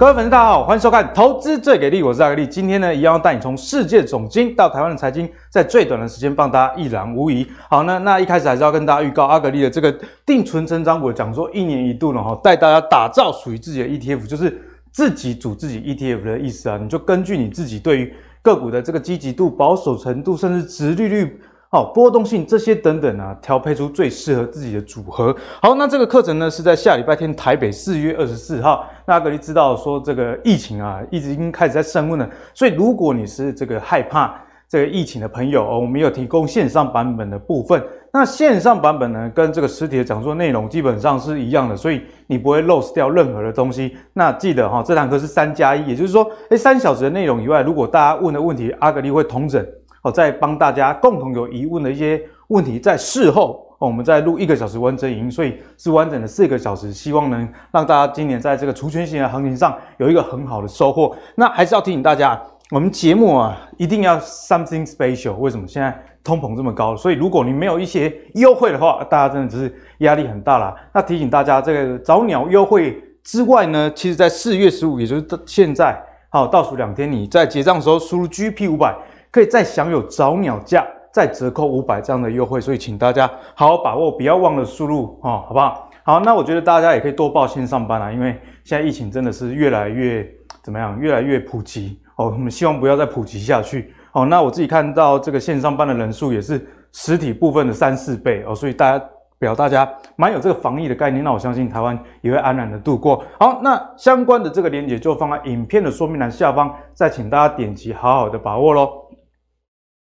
[0.00, 2.46] 各位粉丝，大家好，欢迎收看《投资最给力》，我是阿格力。
[2.46, 7.46] 今天呢，一样要带你从世界总经到台湾的财经，在最短的时间帮大家一览无遗。
[7.68, 9.94] 好呢，那一开始还是要跟大家预告，阿格力的这个
[10.24, 14.58] 定存成长股讲说，一年一度呢，哈，带大家打造属于自己的 ETF，就是
[14.90, 16.78] 自己组自己 ETF 的意思啊。
[16.82, 21.38] 你就根据你自己对于个股的这个积极度、保守程度，甚至殖利率。
[21.72, 25.32] 好，波动性这些等等啊，调配出最适合自己的组合。
[25.62, 28.84] 好，那这个课程呢是在下礼拜天台北四月二十四号。
[29.06, 34.34] 那阿格力知道说这个疫情啊，一直已经开始在升温了，所以如果你是这个害怕
[34.68, 37.80] 这个疫情的朋友哦，我们有提供线上版本的部分。
[38.12, 43.96] 那线上版本呢，跟这个实体的讲座内容基本上是一样的，所以你不会 lose 掉任何的东西。
[44.14, 49.64] 那记得哈，这堂课是三加一，也就是说，诶，三小时的内容以外，如果大家问的问题，阿格力会同整。
[50.02, 61.14] 好，再帮大家共同有疑问的一些问题，在事后我们再录一个小时完整影音，所以是完整的四个小时，希望能让大家今年在这个除权型的行情上有一个很好的收获。
[61.34, 65.34] 那还是要提醒大家，我们节目啊一定要 something special。
[65.34, 65.66] 为什么？
[65.66, 70.74] 现在通膨这么高，所以如果你没有一些优惠的话，大家真的只是压力很大啦。
[70.94, 78.94] 那提醒大家，这个早鸟优惠之外呢，其实在四月十五，也就是现在，好，倒数两天，你在结账的时候输入 GP 五百。
[79.30, 85.88] 可以再享有早鸟价，再折扣五百这样的优惠，所以请大家好好把握，不要忘了输入哦，好不好？
[86.02, 90.28] 好，那我觉得大家也可以多报线上班啊，因为现在疫情真的是越来越
[90.64, 92.26] 怎么样，越来越普及哦。
[92.26, 94.26] 我们希望不要再普及下去哦。
[94.26, 99.04] 那我自己看到这个线上班的人数也是实体部分的三四倍哦，所以大家
[99.38, 103.22] 表大家蛮有这个防疫的概念，那我相信台湾也会安然的度过。
[103.38, 108.90] 好，那相关的这个链接就放在影片的说明栏下方，再请大家点击，好好的把握喽。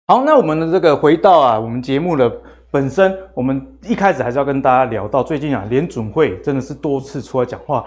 [0.10, 2.28] 好，那我们的这个回到啊，我们节目的
[2.72, 7.86] 本身，我们一开始还是要跟大家聊到最近啊，联准会真的是多次出来讲话，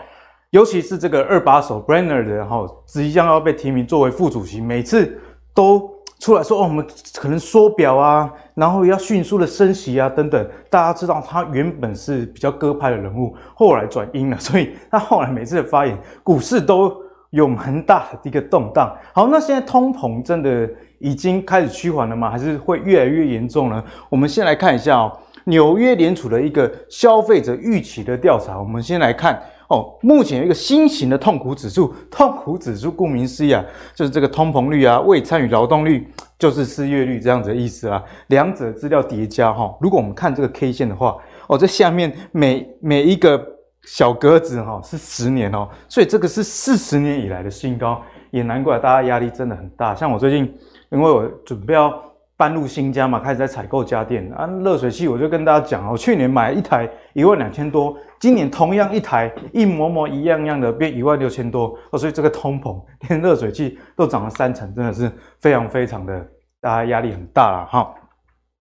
[0.51, 5.21] 尤其是这个二把手 Brainerd 然后即将要被提名作为副主席，每次
[5.53, 6.87] 都出来说哦，我们
[7.19, 10.49] 可能缩表啊，然后要迅速的升息啊等等。
[10.71, 16.95] 大家知道他原本是比较鸽派的人物，后来转鹰了，所以他后来每次的发言，股市都
[17.31, 18.97] 有很大的一个动荡。
[19.13, 20.71] 好，那现在通膨真的
[21.03, 22.31] 已经开始趋缓了吗？
[22.31, 23.83] 还是会越来越严重呢？
[24.09, 28.59] 我们先来看一下哦，纽约联储的一个消费者预期的调查。
[28.59, 33.65] 我们先来看哦，目前有一个新型的痛苦指数，痛苦指数顾名思义啊，
[33.95, 36.09] 就是这个通膨率啊、未参与劳动率，
[36.39, 38.03] 就是失业率这样子的意思啊。
[38.29, 41.17] 两者资料叠加哈，如果我们看这个 K 线的话，
[41.49, 43.45] 哦，这下面每每一个。
[43.85, 49.93] 小格子哈是十年哦，所以这个是四十年以来的新高，也难怪大家压力真的很大。
[49.93, 50.55] 像我最近，
[50.93, 51.93] 因为我准备要
[52.37, 66.27] 搬入新家嘛，开始在采购家电啊，热水器我就跟大家讲，我去年买一台一万两千多，今年同样一台一模模一样样的变一万六千多，所以这个通膨 连热水器都涨了三成，真的是非常非常的
[66.61, 67.95] 大家压力很大了哈。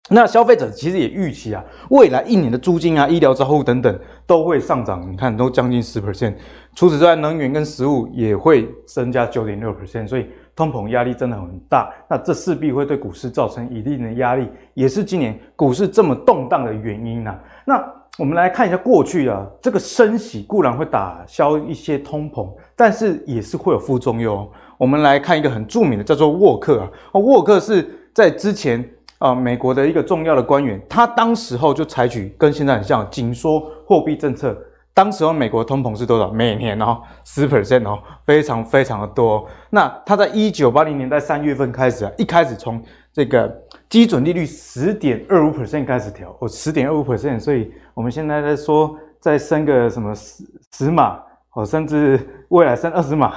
[0.09, 6.35] 那消费者其实也预期啊，未来一年的租金啊、医疗照护等等都会上涨，你看都将近十 percent。
[6.77, 11.93] 除此之外，能源跟食物也会增加九点六 percent，所以通膨压力真的很大。
[12.09, 17.41] 那这势必会对股市造成一定的压力，也是今年股市这么动荡的原因呐、啊。
[17.65, 24.51] 那我们来看一下过去啊，这个升息固然会打消一些通膨，但是也是会有副作用。
[24.79, 26.91] 我们来看一个很著名的，叫做沃克啊，
[27.21, 28.85] 沃克是在之前。
[29.19, 34.55] 啊，美国的一个重要的官员，他当时候就采取跟现在很像紧缩货币政策。
[34.97, 36.31] 当时候美国通膨是多少？
[36.31, 39.47] 每年哦十 percent 哦，非常非常的多。
[39.69, 43.47] 那他在一九八零年代三月份开始啊，一开始从这个
[43.91, 50.43] 基准利率十点二五 percent 开始调，哦十点二五 percent，所以我们现在在说再升个什么十
[50.73, 51.21] 十码，
[51.53, 52.19] 哦甚至
[52.49, 53.35] 未来升二十码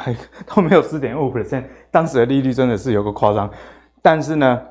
[0.48, 3.50] 都没有十点二五 percent，当时的利率真的是有个夸张，
[4.02, 4.62] 但是呢。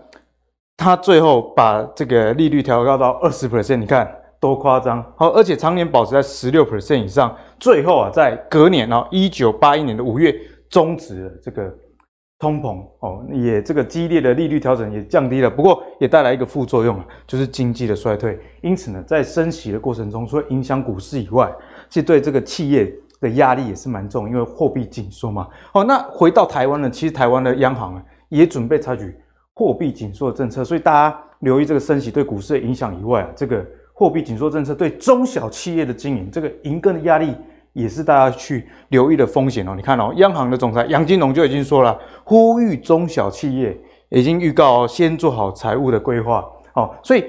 [0.80, 4.08] 他最后把这个利率调高到二十 percent，你看
[4.40, 5.04] 多夸张！
[5.16, 7.36] 好，而且常年保持在十六 percent 以上。
[7.58, 10.34] 最后啊，在隔年哦，一九八一年的五月
[10.68, 11.74] 终止了这个
[12.38, 18.38] 通膨哦，也这个激烈的利率调整也降低了，不过也带来一个副作用啊，就是经济的衰退。
[18.60, 21.52] 因此呢，在升息的过程中，除了影响股市以外，
[21.88, 25.48] 其实对这个企业的压力也是蛮重，因为货币紧缩嘛。
[25.72, 29.14] 好，那回到台湾呢，其实台湾的央行啊也准备采取。
[29.54, 33.66] 货币紧缩的政策，所以大家留意这个升息对股市的影响以外啊，这个
[33.98, 37.34] 货币紧缩政策对中小企业的经营，这个营耕的压力
[37.72, 39.74] 也是大家去留意的风险哦。
[39.74, 43.76] 你看哦，央行的总裁杨金龙就已经说了，呼吁中小企业
[44.10, 46.94] 已经预告先做好财务的规划哦。
[47.02, 47.24] 所以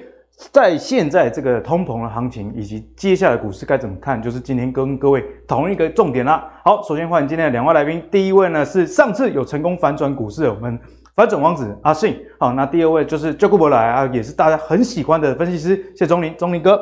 [0.52, 6.52] 在现在这个通膨的行情，以及接下来股市该怎么看，就是今天跟各位讨论一个重点啦。
[6.64, 10.80] 好，首先欢迎今天的两位来宾，第一位呢是上次有成功反转股市的我们
[11.20, 16.82] 反转王子阿信，好，那第二位就是就顾伯来啊，也是大家很喜欢的分析师谢钟林，钟林哥。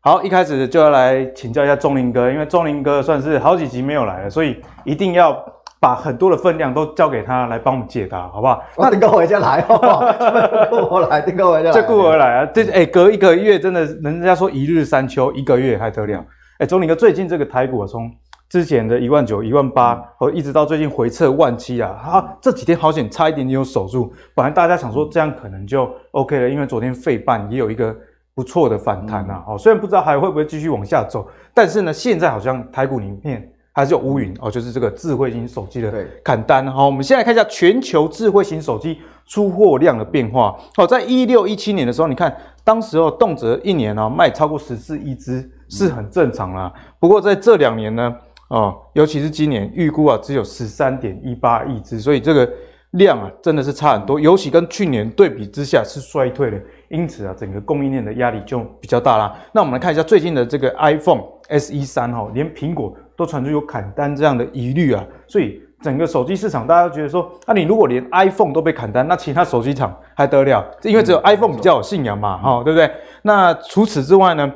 [0.00, 5.36] 好，一开始就要来请教一下钟林哥，因为钟林哥算是好几集没有来了，所以一定要
[5.80, 8.62] 把很多的分量都交给他来帮我们解答，好不好？
[8.78, 12.46] 那你跟我回家来哦，顾我来，你跟我回家来，就顾 我来啊！
[12.54, 16.18] 这哎、欸，隔一个月真的，人家说一日三秋，一个月还得了？
[16.18, 18.08] 哎、欸，宗霖哥，最近这个台股从
[18.54, 24.12] 之前的一万九、一万八，和一直到最近回撤万七啊，啊，这几天好险，差一点点有守住。
[24.32, 27.92] 本来大家想说这样可能就 OK 了，因为昨天费半也有一个。
[28.36, 29.44] 不错的反弹啊！
[29.46, 31.24] 哦，虽然不知道还会不会继续往下走，
[31.54, 36.66] 但是呢，现在好像台股里面还是有乌云哦，就是这个智慧型手机的砍单。
[36.66, 40.56] 好，我们先来看一下全球智慧型手机出货量的变化。
[40.74, 46.72] 好，在一六一七年的时候，你看当时候动辄一年啊卖超过十四亿只是很正常啦。
[46.98, 48.16] 不过在这两年呢，
[48.54, 52.48] 哦，尤其是今年预估啊只有十三点一八亿只，所以这个
[52.92, 56.60] 量啊真的是差很多，尤其跟去年对比之下是衰退的。
[56.88, 59.34] 因此啊，整个供应链的压力就比较大啦。
[59.52, 65.04] 那我们来看一下最近的这个 iPhone SE 三哈，连苹果都传出有砍单这样的疑虑啊。
[65.26, 70.64] 所以整个手机市场，大家都觉得说，那、啊、你如果连 iPhone 都被砍单，那其他手机厂还得了？
[70.84, 72.88] 因为只有 iPhone 比较有信仰嘛，哈、嗯，对不对？
[73.22, 74.52] 那除此之外呢，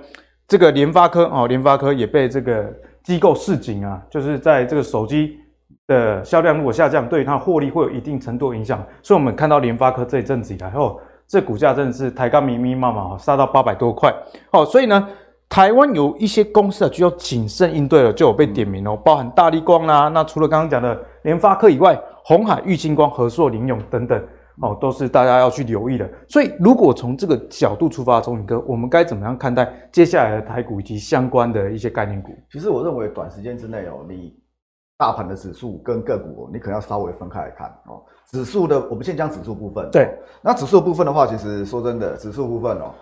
[0.46, 2.72] 这个联发科哦，联发科也被这个
[3.08, 5.38] 机构市井啊，就是在这个手机
[5.86, 8.84] 的销量如果下降，对于它获利会有一定程度影响。
[9.02, 10.94] 所以我们看到联发科这一阵子以来哦。
[11.26, 14.14] 这股价真的是抬杠密密麻麻，杀到八百多块。
[14.50, 15.08] 哦，所以呢，
[15.48, 20.08] 台湾有一些公司啊，就要谨慎应对了，就有被点名哦，包含大力光啦。
[20.08, 24.22] 那除了刚刚讲的联发科以外，红海、玉晶光、和硕、林永等等，
[24.60, 26.08] 哦，都是大家要去留意的。
[26.28, 32.32] 所以，如果从这个角度出发，宗霖哥，我们该怎么样看待接下来的台股以及相关的一些概念股？
[32.50, 34.36] 其实我认为，短时间之内哦，你
[34.98, 38.02] 大盘的指数跟个股，你可能要稍微分开来看哦。
[38.30, 39.88] 指数的，我们先讲指数部分。
[39.90, 42.92] 对，那指数部分的话，其实说真的，指数部分哦，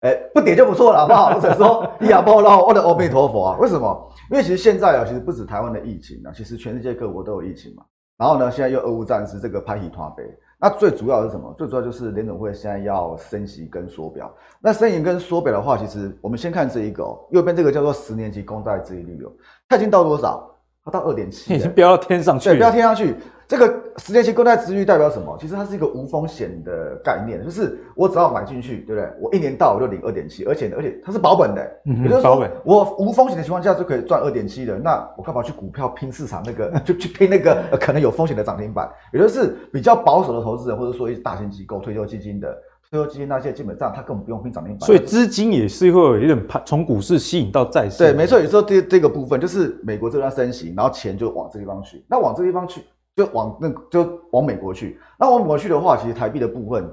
[0.00, 1.30] 哎，不跌就不错了，好不好？
[1.34, 3.58] 或者说，你亚波罗，我的阿弥陀佛啊！
[3.58, 4.12] 为什么？
[4.30, 7.82] 因为其实现在啊，其实不止台湾的疫情啊，其实全世界各国都有疫情嘛。
[8.20, 10.22] 然后呢，现在又俄乌战事，这个拍戏团杯。
[10.58, 11.54] 那最主要的是什么？
[11.56, 14.30] 最主要就是联总会现在要升息跟缩表。
[14.60, 19.32] 那升息跟缩表的话，其实我们先看这一个哦，右边这个叫做十年期公债殖利率哦，
[19.66, 20.54] 它已经到多少？
[20.84, 22.54] 它到二点七，已经飙到天上去了。
[22.54, 23.16] 对，飙天上去。
[23.50, 25.36] 这个十年期公债殖利率代表什么？
[25.40, 29.10] 其实它是一个无风险的概念，就是我只要买进去，对不对？
[29.20, 34.78] 我一年到我就领二点七，而且而且它是保本的，嗯，也就是说我无风险的情况下就可以赚二点七的。
[34.78, 38.88] 那我干嘛去股票拼市场那个， 就去拼那个可能有风险的涨停板？
[39.12, 42.56] 也就是比较保守的投资人，或者说一些大型机构、退休基金的。
[42.88, 47.98] 退休基金那些基本上他根本不用拼涨停板，所以资金也是会有一点从股市吸引到债市。
[47.98, 52.82] 对，没错，有时候这这个部分就是美国这段升息，然后钱就往这地方去，那往这地方去
[53.16, 56.88] 就往那就往美国去，那往美国去的话，其实台币的部分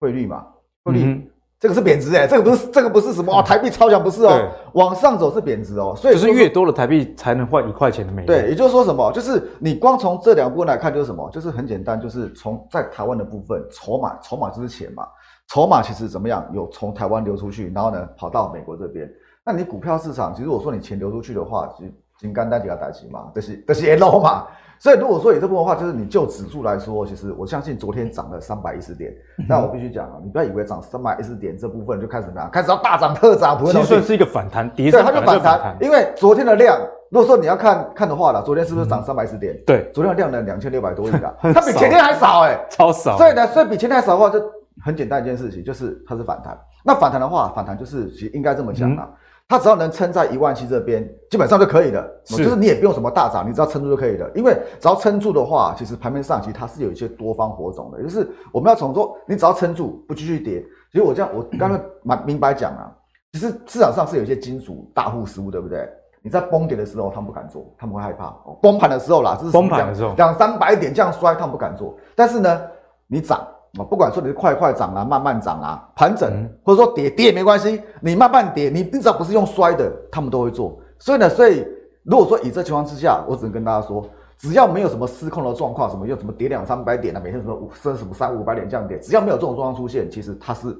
[0.00, 0.46] 汇率嘛，
[0.84, 1.26] 汇率、嗯、
[1.58, 8.26] 这个是贬值哎、欸，这个不是这个不是什么啊，台币超强不是哦，往上走是贬值哦，所以就是越多的台币才能换一块钱的美元。
[8.26, 15.06] 对，也就是说什么，就是你光从这两部分来看就是什么，就是很简单，就是从在台湾的部分筹码，筹码就是钱嘛。
[15.48, 16.48] 筹码其实怎么样？
[16.52, 19.10] 有从台湾流出去，然后呢跑到美国这边。
[19.44, 24.46] 那你股票市场，其实我说你钱流出去的话，其实金刚单几个代级嘛，这是这是 L 嘛。
[24.82, 29.14] 所以如果说以这部分的话，就是你就指数来说，其实我相信昨天涨了三百一十点。
[29.48, 33.70] 那、嗯、我必须讲啊，你不要以为涨三百一十点这部分就开始怎么样，开始要大涨特涨，不会。
[33.70, 35.76] 其实算是一个反弹，跌对，它就反弹。
[35.80, 36.76] 因为昨天的量，
[37.10, 39.56] 如果说你要看看的话了，昨天是不是涨三百一十点？
[39.64, 43.16] 对，昨天的量呢两千六百多亿啊， 它比前天还少哎、欸，超少。
[43.16, 44.42] 所以呢，所以比前天还少的话就。
[44.82, 46.58] 很简单一件事情，就是它是反弹。
[46.82, 49.08] 那反弹的话，反弹就是其实应该这么讲啊，
[49.52, 52.08] 它只要能撑在一万七这边，基本上就可以了。
[52.24, 54.26] 就是你也不用什么大涨，你只要撑住就可以了。
[54.34, 60.64] 因为只要撑住的话，其实盘面上其实它是有一些多方火种的，也就是我们要从说，你只要撑住不继续跌。
[60.90, 62.90] 其实我这样，我刚才蛮明白讲啊，
[63.34, 65.86] 其实市场上是有一些金属大户失误，对不对？
[66.22, 68.34] 你在崩跌的时候，他们不敢做，他们会害怕。
[68.62, 71.94] 崩盘的时候啦，这是崩盘的时候，两三百点这样摔，他们不敢做。
[72.16, 72.62] 但是呢，
[73.06, 73.46] 你涨。
[73.78, 76.30] 啊，不管说你是快快涨啊，慢慢涨啊，盘整
[76.62, 80.78] 或者说跌跌也没关系，你慢慢跌，你至少不是用摔的，他们都会做。
[80.98, 81.66] 所以呢，所以
[82.04, 90.76] 如果说以这情况之下，我只能跟大家说，只要没有什么失控的状况，什么又什么跌两三百点啊，每天什么五升什么三五百点这样跌，只要没有这种状况出现，其实它是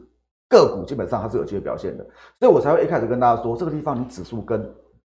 [0.51, 2.05] 个股基本上它是有机会表现的。
[2.41, 4.61] 所以我才会一开始跟大家说，这个地方你指数跟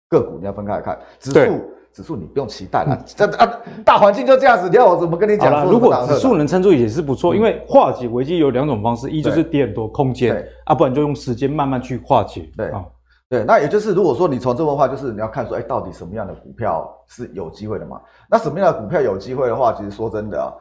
[0.09, 1.61] 个股你要分开来看，指数
[1.95, 3.49] 指数你不用期待了，这啊
[3.85, 5.65] 大环境就这样子，你要我怎么跟你讲？
[5.65, 12.49] 如果指数能撑住也是不错，因为化解危机有两种方式，一就是跌很多空间，啊，不然就用时间慢慢去化解。
[12.57, 12.83] 对啊，
[13.29, 18.01] 对，那也就是如果说你从这么话，就是你要看说，哎，到底什么样的股票是有机会的嘛？
[18.29, 20.51] 那什么样的股票有机会的话，其实说真的啊，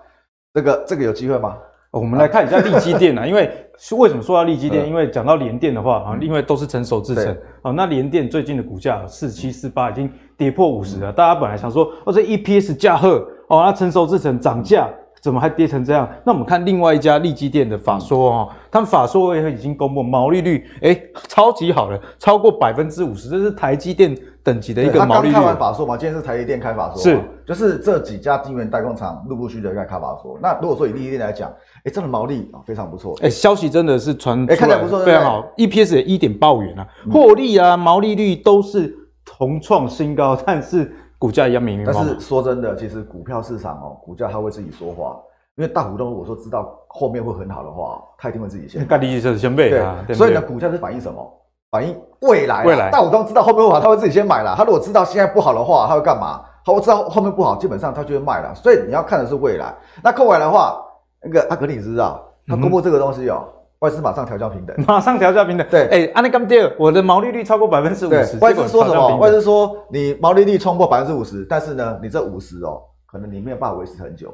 [0.53, 1.57] 这个这个有机会吗？
[1.91, 3.49] 我们来看一下利基电啊，因为
[3.97, 4.87] 为什么说到利基电？
[4.89, 11.13] 因为讲到联电的话啊，因为都是成熟制程啊，那联电最近的股价四七四八已经跌破五十了。
[11.13, 14.89] 大家本来想说，哦，这 EPS 价赫哦，那成熟制程涨价。
[15.23, 16.07] 怎么还跌成这样？
[16.23, 25.33] 那我们看另外一家利基店的法说哦，他们法说也已经公布毛利率，诶超级好了，超过百分之五十，这是台积电等级的一个毛利率。
[25.33, 30.39] 他刚开完法说嘛，今天是台积电开法说，是，就是这几家晶圆代工厂陆陆续续在开法说。
[30.43, 31.51] 那如果说以力积电来讲，
[31.85, 38.95] 诶真的毛利啊非常不错，诶消息真的是传，诶看起来不错，非常好，EPS 也一点八五元啊，获利啊毛利率都是
[39.25, 40.95] 同创新高， 但是。
[41.17, 45.17] 股价一样明明，但是说真的，其实股票市场哦，股价它会自己说话。
[45.57, 48.87] 因为大股东如果说知道后面会很好的话，他一定会自己先。
[48.87, 50.05] 干利就是先背啊。
[50.13, 51.41] 所以呢，股价是反映什么？
[51.71, 52.65] 反映未来。
[52.65, 52.91] 未来。
[52.91, 54.55] 大股东知道后面会好，他会自己先买了。
[54.55, 56.43] 他如果知道现在不好的话，他会干嘛？
[56.63, 58.55] 他会知道后面不好，基本上他就会卖了。
[58.55, 59.75] 所以你要看的是未来。
[60.03, 60.85] 那扣完的话，
[61.23, 63.49] 那个阿格里知道，他公布这个东西哦，
[63.81, 65.67] 外资马上调降平等，马上调降平等。
[65.71, 68.39] 对，哎，安利刚跌，我的毛利率超过百分之五十。
[68.39, 69.17] 外资说什么？
[69.17, 74.33] 外资说你毛利率冲破百分之五十，但是呢，你这五十哦，可能你没有办法维持很久。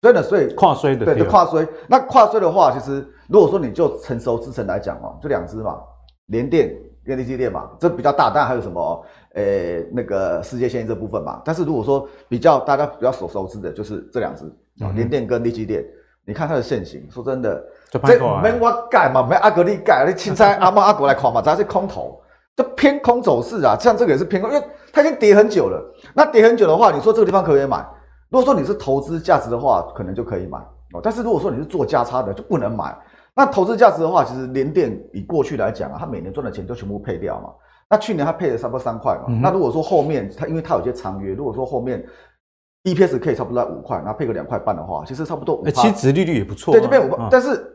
[0.00, 1.66] 所以呢，所以跨衰的，对，就跨衰。
[1.86, 5.78] 那跨衰的话，其实如果说你就成熟制程来讲哦，就两只嘛，
[6.26, 8.30] 联电跟力积电嘛，这比较大。
[8.30, 9.04] 当然还有什么，
[9.34, 11.40] 呃、欸，那个世界先进这部分嘛。
[11.44, 14.44] 但是如果说比较大家比较所熟知的，就是这两只
[14.84, 15.84] 啊，联、嗯、电跟力积电。
[16.28, 17.98] 你看它的线型，说真的，这
[18.42, 22.20] 没我改嘛，没阿格力改，你青菜阿猫阿狗来狂嘛，咱是空头，
[22.54, 23.74] 就偏空走势啊。
[23.80, 25.82] 像这个也是偏空，因为它已经跌很久了。
[26.12, 27.78] 那跌很久的话，你说这个地方可以买？
[28.28, 30.58] 如果说你是投资价值的话，可能就可以买
[30.92, 31.00] 哦。
[31.02, 32.94] 但是如果说你是做价差的，就不能买。
[33.34, 37.48] 那投资价值的话，其实联电以过去来讲啊，它每年赚的钱都全部配掉嘛。
[37.88, 39.24] 那去年它配了差不多三块嘛。
[39.28, 42.04] 嗯、那如果说后面它因为它有些长约，如果说后面
[42.84, 45.64] EPS 可以差不多在五块，那配个两块半的话，其实差不多五。
[45.70, 46.74] 其实殖利率也不错、啊。
[46.74, 47.28] 对，就变五块、嗯。
[47.30, 47.74] 但是。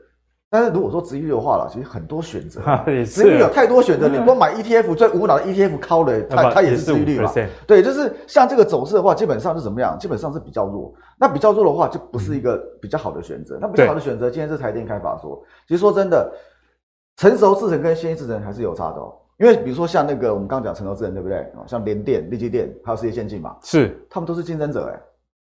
[0.55, 2.61] 但是如果说殖利率的话了，其实很多选择，
[3.07, 4.05] 殖利率有太多选择。
[4.13, 7.31] 你光买 ETF 最无脑的 ETF 靠了，它它也是殖利率嘛？
[7.65, 9.97] 对，就是像这个走势的话，基本上是怎么样？
[9.97, 10.93] 基本上是比较弱。
[11.17, 13.57] 那比较弱的话，就不是一个比较好的选择。
[13.59, 16.31] 那比较好的选择，今天是台电开发说，其实说真的，
[17.17, 19.11] 成熟制程跟先进制程还是有差的哦。
[19.43, 21.45] 因为比如说像那个我们刚刚讲成熟制程，对不对？
[21.67, 24.97] 像联电、力积电还有世界先进嘛，是他们都是竞争者哎。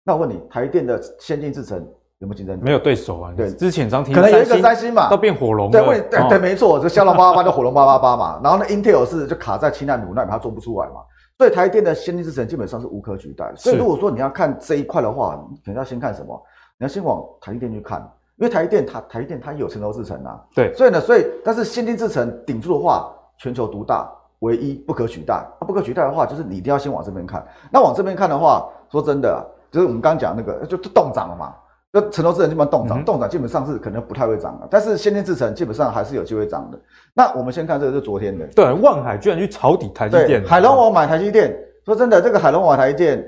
[0.05, 1.85] 那我问你，台电的先进制程？
[2.19, 2.57] 有没有竞争？
[2.61, 3.33] 没有对手啊！
[3.35, 5.69] 对，之前张提可能有一个三星嘛，都变火龙。
[5.69, 8.39] 对，对对，对，没错，就骁龙八八八就火龙八八八嘛。
[8.41, 10.95] 然后呢，Intel 是就卡在七纳米、五纳米，它做不出来嘛。
[11.37, 13.51] 所以台电的先进制程基本上是无可取代。
[13.55, 16.41] 所以如果说你要看这一块的话，你可能要先看什么？
[16.77, 17.99] 你要先往台积电去看，
[18.37, 20.41] 因为台积电它台积电它有成熟制程啊。
[20.55, 24.07] 对，所以呢，所以但是先进制程顶住的话，全球独大，
[24.39, 25.43] 唯一不可取代。
[25.59, 27.43] 它不可取代的话，就是你一定要先往这边看。
[27.71, 31.55] 那往这边看的话，说真的，就是我们刚刚讲那个就动涨了嘛。
[31.91, 36.79] 那成熟制程基本上动涨，动涨基本上是可能不太会涨的，但是先天制程基本上还是有机会涨的。
[37.15, 41.51] 那我们先看这个是昨天的，对，万海居然去抄底台积电，海龙王买台积电，
[41.85, 43.25] 说真的，这个海龙王买台积电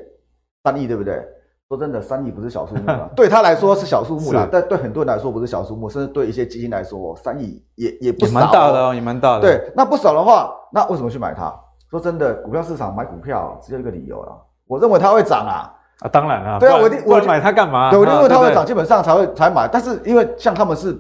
[0.63, 1.25] 三亿对不对？
[1.71, 9.39] 说真的，三亿不是小数目啊， 对他来说是小数目啦，但对很多人来说不是小数目，甚至对一些基金来说，三亿也也不少，蛮大的哦，也蛮大的。
[9.39, 11.49] 对，那不少的话，那为什么去买它？
[11.89, 14.37] 说真的，股票市场买股票只有一个理由了，
[14.67, 15.71] 我认为它会涨啊。
[16.01, 17.89] 啊，当然了，对啊，我一定我买它干嘛？
[17.89, 19.65] 对，我因为它会涨，基本上才会才买。
[19.71, 20.91] 但是因为像他们是，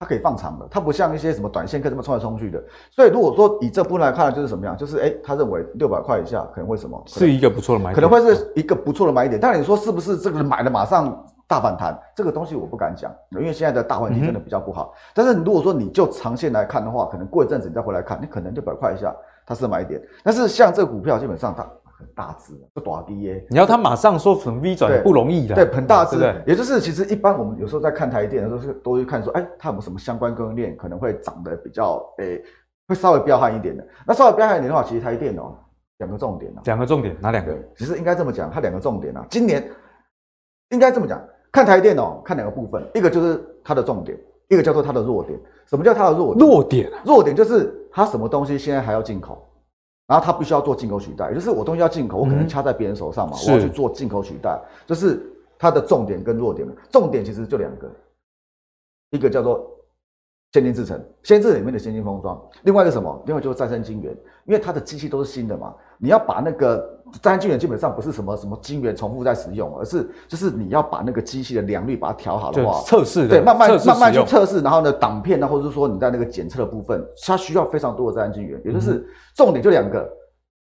[0.00, 2.58] 它可以放长的，它不像一些什么短线可以这么冲来冲去的。
[2.90, 4.74] 所以如果说以这部分来看，就是什么样？
[4.74, 7.00] 就是诶，他认为六百块以下可能会什么？
[7.04, 9.38] 是一个不错的买点，可能会是一个不错的买点。
[9.38, 12.00] 但你说是不是这个买了马上大反弹？
[12.16, 14.94] 这个东西我不敢讲，因为现在的大环境真的比较不好。
[15.12, 19.14] 但是如果说你就长线来看的话，可能过一阵子你再回来看，你可能六百块以下
[19.44, 20.00] 它是买点。
[20.22, 21.62] 但是像这个股票，基本上它。
[22.00, 23.46] 很大只，不短低耶。
[23.50, 25.54] 你要他马上说成 V 转不容易的。
[25.54, 26.16] 对，很大只。
[26.46, 32.42] 也就是其实一般我们有时候在看台电的时候，是都会看说，哎，它有没有什么相关供应链可能会长得比较，诶，
[32.88, 33.86] 会稍微彪悍一点的。
[34.06, 35.54] 那稍微彪悍一点的话，其实台电哦，
[35.98, 36.62] 两个重点啊。
[36.64, 37.54] 两个重点，哪两个？
[37.76, 39.24] 其实应该这么讲，它两个重点啊。
[39.30, 39.62] 今年
[40.70, 45.38] 应该这么讲，看台电哦，看两个部分，一个就是它的重点，一个叫做它的弱点。
[45.66, 46.46] 什么叫它的弱点？
[46.46, 49.46] 弱点，弱点就是它什么东西现在还要进口。
[50.10, 55.22] 然后它必须要做进口取代，也就是我东西要进口，我可能掐在别人手上嘛，嗯、我要去做进口取代，这、就是
[55.56, 56.66] 它的重点跟弱点。
[56.90, 57.88] 重点其实就两个，
[59.10, 59.70] 一个叫做
[60.52, 63.22] 先进制程，先进制里面的先进封装，另外一个什么？
[63.24, 64.12] 另外就是再生晶圆，
[64.46, 80.08] 因为它的机器都是新的嘛，你要把那个再生晶圆基本上不是什么什么晶圆重复在使用，而是就是你要把那个机器的良率把它调好的话，测试对，慢慢慢慢去测试，然后呢，挡片呢，或者是说你在那个检测的部分，它需要非常多的再生晶圆，也就是重点就两个。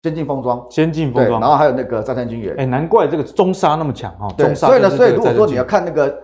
[0.04, 2.54] 先进封装，先进封装，然后还有那个再生晶圆。
[2.54, 4.28] 哎、欸，难怪这个中沙那么强哈。
[4.38, 6.16] 对，所以呢，所以如果说你要看那个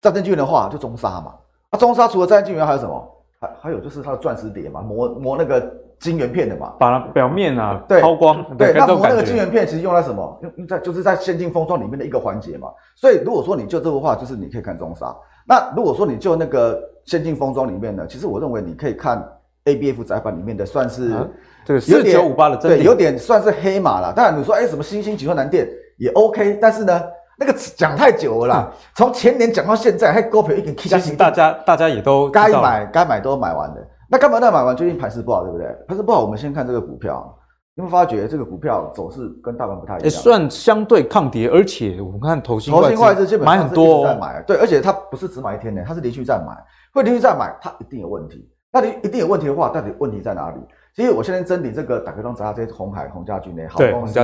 [0.00, 1.34] 再生晶圆的话，就中沙嘛。
[1.68, 3.06] 啊，中沙除了再生晶圆还有什么？
[3.38, 5.60] 还还有就是它的钻石碟嘛，磨磨那个
[6.02, 8.44] 晶圆片的嘛，把它表面啊对抛光。
[8.58, 10.38] 对，那磨那个晶圆片其实用在什么？
[10.58, 12.68] 用在就是在先进封装里面的一个环节嘛。
[12.96, 15.16] 所以如果说你就这个话，就是你可以看中沙。
[15.46, 19.26] 那如果说你就那个先进封装里面呢，其实我认为你可以看
[19.64, 21.12] ABF 载板里面的算是。
[21.12, 21.26] 啊
[21.64, 24.12] 这个四九五八的对，有点算是黑马了。
[24.12, 27.00] 当然你说，哎，什么新兴集团南电也 OK，但是呢，
[27.38, 33.76] 那个讲太久了啦，从、嗯、前年讲到现在，还股票一点 K 加 K，大家大家也都该买该买都买完了。
[34.08, 34.76] 那干嘛那买完？
[34.76, 35.66] 最近盘势不好，对不对？
[35.88, 37.34] 盘势不好，我们先看这个股票，
[37.74, 46.54] 你会发觉这个股票走势跟大盘不太一样，算相对抗跌，而且我们看投信投信外资基本上买很多在买，对，而且它不是只买一天的，它是连续在买，
[46.92, 48.46] 会连续在买，它一定有问题。
[48.70, 50.56] 那你一定有问题的话，到底问题在哪里？
[50.94, 54.18] 其实我现在真理这个打开装砸下这些红海、红家军呢，好公司，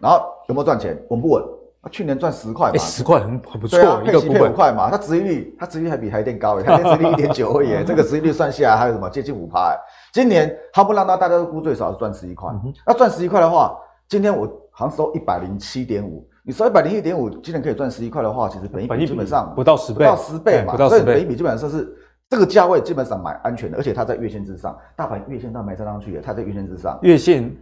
[0.00, 1.00] 然后有没有赚钱？
[1.10, 1.44] 稳不稳？
[1.88, 9.74] 去年赚十块嘛，十块很很不错，啊配息配五块嘛，它殖利率，它殖利率还比台电高，台电殖利率一点九而已， 这个殖利率算下来还有什么接近五趴？
[10.12, 12.50] 今年夯不啷当，大家都估最少是赚十一块，
[12.86, 13.74] 那赚十一块的话，
[14.08, 21.96] 今天我好像收一百零七点五，你收一百零一点五，今年可以赚十一块的话，其实本益比基本上不到十倍，不到十倍嘛，所以本益比基本上是。
[22.30, 26.96] 这个价位基本上买安全的，而且它在月线之上，大盘月线都没站上去，它在月线之上。
[27.02, 27.52] 月线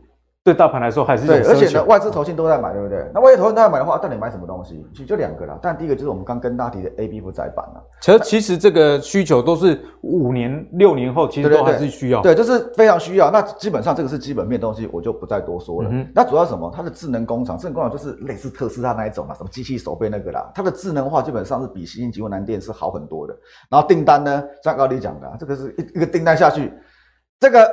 [0.48, 3.06] 对大盘来说还是对，而且呢，外资投信都在买，对不对？
[3.12, 4.82] 那外资投信都在买的话，到底买什么东西？
[4.94, 5.58] 其实就两个啦。
[5.60, 7.84] 但第一个就是我们刚跟大家提的 A、B 不窄板了。
[8.00, 12.22] 其实其实这个需求都是五年、六年后，其实都还是需要。
[12.22, 13.30] 对，就是非常需要。
[13.30, 15.90] 那基本上这个是基本面东西，我就不再多说了。
[15.92, 16.72] 嗯、那主要什么？
[16.74, 20.50] 它的智能工厂，智能工厂就是类似特斯拉那一种嘛，什么机器手背那个啦。
[20.54, 23.36] 它的智能化基本上是比新兴集团南电是好很多的。
[23.68, 26.72] 然后订单呢，像高丽讲的，这个是一一个订单下去，
[27.38, 27.68] 这个。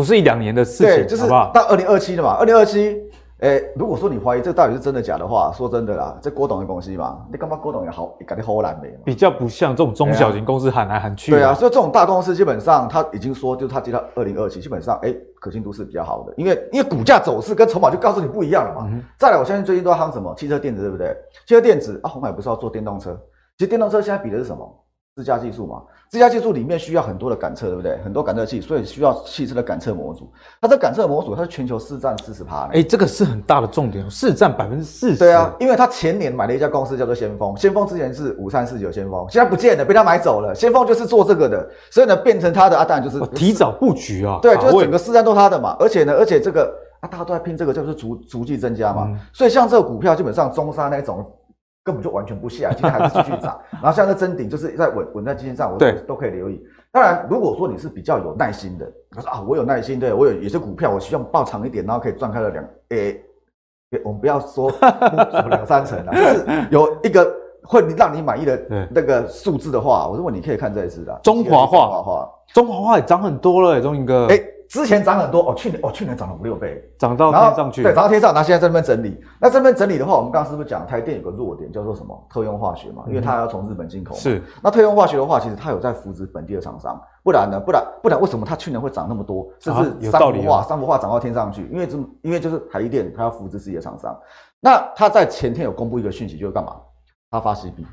[0.00, 2.34] 不是一两年的事情，对，就是到二零二七的嘛。
[2.38, 2.96] 二零二七，
[3.40, 8.94] 诶，如果说你怀疑这到底是真的假的话，说真的啦，这郭董的公司嘛，你干嘛郭董也好，感觉好难的嘛。
[9.04, 11.30] 比较不像这种中小型公司喊来喊去。
[11.32, 18.88] 对啊，所以这种大公司基本上他已经说，就是他接到二零二七，基本上诶，可信度是比较好的，因为因为股价走势跟筹码就告诉你不一样了嘛。
[18.90, 21.14] 嗯、再来，我相信最近都在夯什么汽车电子，对不对？
[21.46, 23.14] 汽车电子啊，红海不是要做电动车？
[23.58, 24.66] 其实电动车现在比的是什么？
[25.16, 27.98] 自驾技术嘛，自驾技术里面需要很多的感测，对不对？
[28.02, 30.32] 很多感测器，所以需要汽车的感测模组。
[30.60, 32.68] 它这感测模组，它是全球市占四十趴。
[32.72, 35.18] 哎，这个是很大的重点，市占百分之四十。
[35.18, 40.54] 对啊，因为他前年买了一家公司叫做先锋，先锋之前是五三四九先锋，现在不见了，被他买走了。
[40.54, 44.38] 先锋就是做这个的，所以呢，变成他的啊，当然就是提早布局啊。
[44.40, 45.76] 对，就是整个市占都他的嘛。
[45.80, 49.06] 而且呢，而且这个啊，大家都在拼这个，就是逐逐季增加嘛。
[49.08, 51.30] 嗯、所以像这个股票，基本上中沙那种。
[51.82, 53.58] 根本就完全不下，今天还是继续涨。
[53.72, 56.62] 然后像这真顶，就是在稳稳在基线上，我都都可以留意。
[56.92, 63.22] 当然，如果说你是比较有耐心的，他说啊，我有耐心，对我有有些股票，我希望爆长一点，然后可以赚开了两，诶，
[64.04, 64.70] 我们不要说
[65.48, 74.28] 两三成啊，就是有一个会让你满意的那个数字的话，我认为你可以看这一支的中华化，中华化，中华化也涨很多了，中英哥。
[74.70, 77.82] 之前涨很多哦，去年哦，去年涨了五六倍，涨到天上去。
[77.82, 78.32] 对，涨到天上。
[78.32, 82.26] 那现在在这边整理，那这边整理的话，我们刚刚是不是讲台电有个弱点叫做什么？
[82.30, 84.14] 特用化学嘛，因为它要从日本进口。
[84.14, 84.40] 是。
[84.62, 87.58] 那特用化学的话，其实它有在扶持本地的厂商，不然呢？
[87.58, 89.48] 不然不然为什么它去年会涨那么多？
[89.58, 91.68] 甚至三幅化，三幅化涨到天上去？
[91.72, 94.16] 因为这因为就是台积电它要扶持自己的厂商。
[94.60, 96.76] 那它在前天有公布一个讯息，就是干嘛？
[97.28, 97.84] 它发 CB。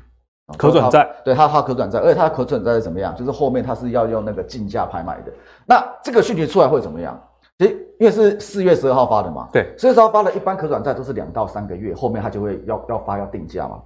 [0.56, 3.14] 可转债，对它它可转债，而且它的可转债是怎么样？
[3.14, 5.32] 就是后面它是要用那个竞价拍卖的。
[5.66, 7.20] 那这个讯息出来会怎么样？
[7.58, 13.82] 诶，因为是四月十二号发的嘛，对，四月十二号发的，一般可转债都是两到三个月，后面它就会要要发要定价嘛，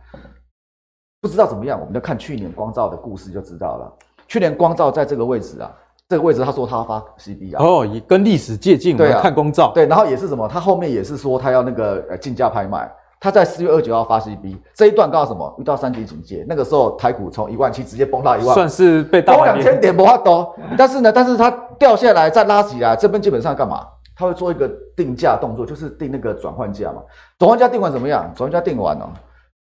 [1.20, 3.92] 不知道怎么样，我们就看去年光照的故事就知道了。
[4.28, 5.72] 去年光照在这个位置啊，
[6.08, 12.88] 这个位置他说他要发 CB 啊，哦，也跟历史借镜，对啊，看光照，对，然后也是什么，他后面也是说他要那个呃竞价拍卖。
[13.22, 15.54] 他在四月二十九号发 CB，这一段告诉什么？
[15.56, 20.52] 遇到三级警戒，那个时候台股从一万七直接崩到一万，算是被大两千点不怕多。
[20.76, 23.86] 但是呢，但是它掉下来再拉起来，这边基本上干嘛？
[24.16, 27.00] 他会做一个定价动作，就是定那个转换价嘛。
[27.38, 28.24] 转换价定完怎么样？
[28.34, 29.08] 转换价定完了，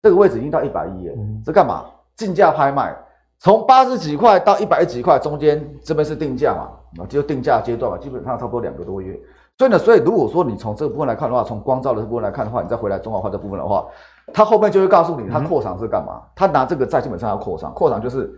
[0.01, 1.13] 这个位置已经到一百一了。
[1.15, 1.85] 嗯、这干嘛？
[2.17, 2.93] 竞价拍卖，
[3.39, 7.01] 从八十几块到一百一几块，中间这边是定价嘛？
[7.01, 9.17] 啊，就定价阶段嘛，基本上差不多两个多月。
[9.57, 13.85] 所以呢，所以如果说你从这个部分来看的话，从光照的这部分来看的话，你再回来中华化这部分的话，
[14.33, 16.21] 它后面就会告诉你，它扩厂是干嘛？
[16.35, 18.29] 它拿这个债基本上要扩厂，扩厂就是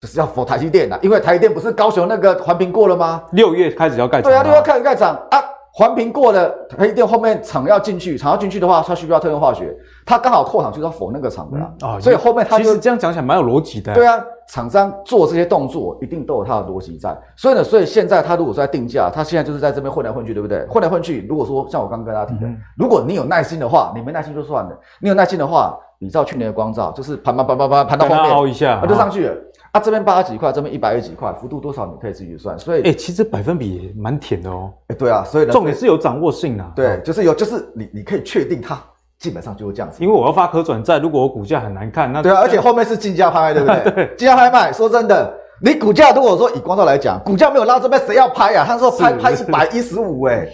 [0.00, 3.24] 就是要否台积电的，因为台积电不是高雄那个环评过了吗？
[3.32, 4.30] 六月开始要盖厂。
[4.30, 9.76] 对啊，六月开始盖厂啊，环评过了台积电后面厂要进去，厂要进去的话，它需不需要特用化学？
[10.06, 11.64] 它刚好扩厂就是要否那个厂的啦。
[11.64, 13.92] 啊、嗯哦，所以后面它其实这样讲起来蛮有逻辑的。
[13.92, 17.16] 对啊，厂商做这些动作一定都有它的逻辑在。
[17.36, 20.66] 所以呢，所以现在它如果说在定价，它现在就是在这边混来混去，对不对？
[20.66, 24.78] 混来混去，如果说像我刚刚跟大家提的、嗯，如果你有耐心的话，你没耐心就算了。
[25.00, 29.34] 你有耐心的话，你照去年的光照，就是盘盘盘盘盘盘到后面凹一下，它就上去了。
[29.72, 32.58] 啊，这边八十几块，这边一百几块，幅度多少你可以自己算。
[32.58, 34.72] 所以，哎、欸，其实百分比也蛮甜的哦。
[34.88, 36.72] 哎、欸，对啊，所以呢，重点是有掌握性啊。
[36.74, 38.74] 对，就是有，就是你你可以确定它
[39.20, 40.02] 基本上就会这样子。
[40.02, 43.92] 因为我要发可转债，如果我股价很难看，那对啊，而且后面是竞价拍卖，对不对？
[43.92, 44.72] 对，竞价拍卖。
[44.72, 48.64] 说真的，你股价如果说以光照来讲，股价没有拉这边，谁要拍啊？
[48.66, 50.48] 他说拍拍一百一十五，哎，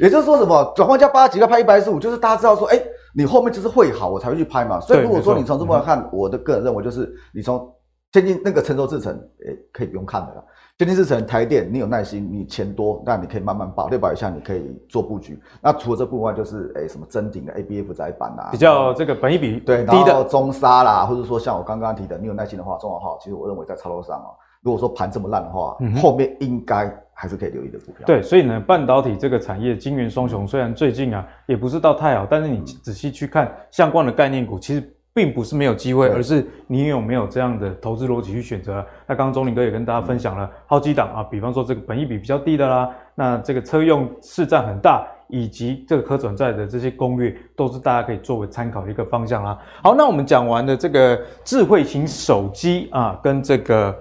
[0.00, 4.78] 也就是说什么转换价八十几块拍一百一十五，就是大家知道说，哎、欸，你后面就是会好，我才会去拍嘛。
[4.80, 7.66] 所以如果说你从这么来看、嗯，我的个人认为就是你从。
[8.12, 9.12] 先进那个成熟制程，
[9.46, 10.42] 诶、欸，可以不用看的啦。
[10.80, 15.38] 先进制程台电，你有耐心，你钱多，那你可以慢慢抱，六百以下你可以做布局。
[15.60, 28.06] 那除了这部分外，就是诶、欸，什么臻鼎的 ABF 窄板啊，比较这个本一比对低的中沙啦，或者说像我刚刚提的，你有耐心的话，中华号，其实我认为在操作上啊，如果说盘这么烂的话，嗯、后面应该还是可以留意的股票。
[28.06, 34.96] 对，所以呢，半导体这个产业，晶圆双雄虽然最近啊也不是到太好，但是你仔细去看相关的概念股，其实。
[35.12, 38.84] 并不是没有机会，而是你有没有这样的投资逻辑去选择。
[39.06, 49.58] 那刚刚钟林哥也跟大家分享了好几档啊，比方说这个本益比比较低的啦，那这个车用市占很大，以及这个可转债的这些攻略，都是大家可以作为参考的一个方向啦。
[49.82, 53.96] 好，那我们讲完了这个智慧型手机啊，跟这个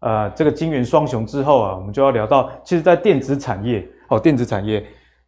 [0.00, 4.82] 呃这个晶圆双雄之后啊，我们就要聊到，其实在电子产业哦，电子产业。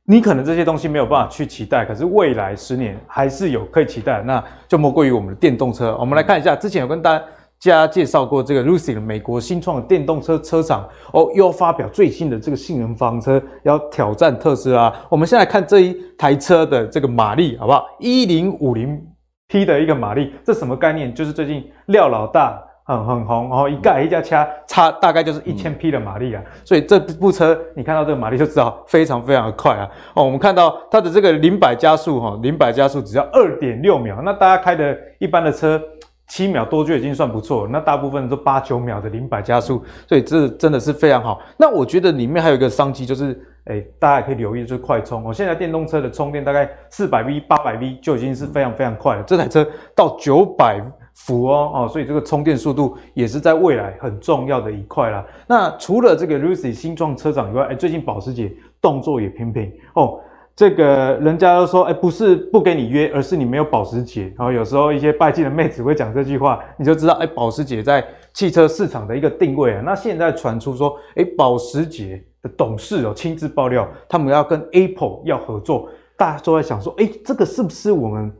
[0.09, 5.97] 你可能这些东西没有办法去期待，可是未来十年还是有可以期待，那就莫过于我们的电动车。
[5.99, 7.21] 我们来看一下，之前有跟大
[7.59, 14.95] 家介绍过这个 Lucid 美国新创的电动车车厂哦，又发表最新的这个性能房车，要挑战特斯拉。
[15.09, 17.85] 我们先来看这一台车的这个马力，好不好？
[17.99, 19.05] 一零五零
[19.49, 21.13] 匹的一个马力，这什么概念？
[21.13, 22.63] 就是最近廖老大。
[22.87, 29.89] 很很红，然后一盖一架掐差大概就是一千匹的马力啊，所以这部车你看到这个马力就知道非常非常的快啊。
[30.15, 35.83] 哦，我们看到它的这个零百加速哈，零百加速只要二点六秒，那大家开的一般的车
[36.29, 41.41] 七秒多就已经算不错了，那大部分都八九秒的零百加速，所以这真的是非常好。
[41.59, 45.33] 那我觉得里面还有一个商机就是，诶大家也可以留意就是快充哦。
[45.33, 50.81] 现在电动车的充电大概四百 V、八百 V 就已经是非常非常快了，这台车到九百。
[51.17, 55.25] 伏哦哦，所以这个充电速度也是在未来很重要的一块啦。
[55.49, 60.21] 那除了这个 Lucy 新创车厂以外，哎，最近保时捷动作也频频哦。
[60.55, 64.33] 这个人家都说，哎，不是不给你约，而是你没有保时捷。
[64.39, 68.03] 然后有时候一些拜金的妹子会讲这句话，你就知道，哎，保时捷在
[68.33, 69.83] 汽车市场的一个定位啊。
[69.85, 78.33] 那现在传出说，哎，保时捷的董事哦亲自爆料，他们要跟 Apple 要合作，大家都在想说，哎，这个是不是我们？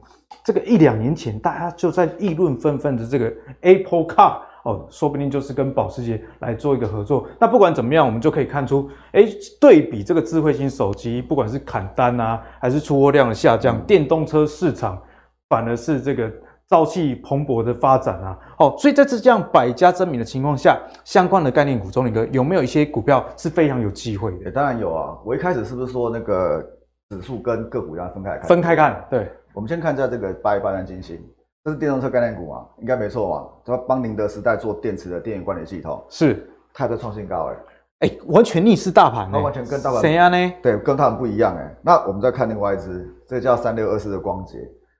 [0.43, 7.27] 这个一两年前，大家就在议论纷纷的这个 Apple Car 哦，说不定就是跟保时捷来做一个合作。
[7.39, 9.23] 那不管怎么样，我们就可以看出，哎，
[9.59, 15.01] 对比这个智慧型手机，不管是砍单啊，还是出货量的下降，电动车市场
[15.49, 16.29] 反而是这个
[16.69, 18.37] 朝气蓬勃的发展啊。
[18.59, 24.51] 哦，所以在这这样百家争鸣的情况下，相关的概念股中，钟林哥有没有一些股票是非常有机会的？
[24.51, 25.17] 当然有啊。
[25.25, 26.61] 我一开始是不是说那个
[27.09, 28.47] 指数跟个股要分开看？
[28.47, 29.31] 分开看，对。
[29.57, 31.19] 我们先看一下这个八一八三金星，
[31.65, 32.63] 这是电动车概念股嘛？
[32.77, 33.49] 应该没错吧？
[33.65, 37.49] 它帮宁德时代做电池的电源管理系统，是它在创新高
[38.01, 40.53] 哎、欸，完全逆势大盘、欸，它完全跟大盘谁呀呢？
[40.61, 41.75] 对，跟他们不一样哎、欸。
[41.81, 44.59] 那我们再看另外一只，这个叫三六二四的光捷，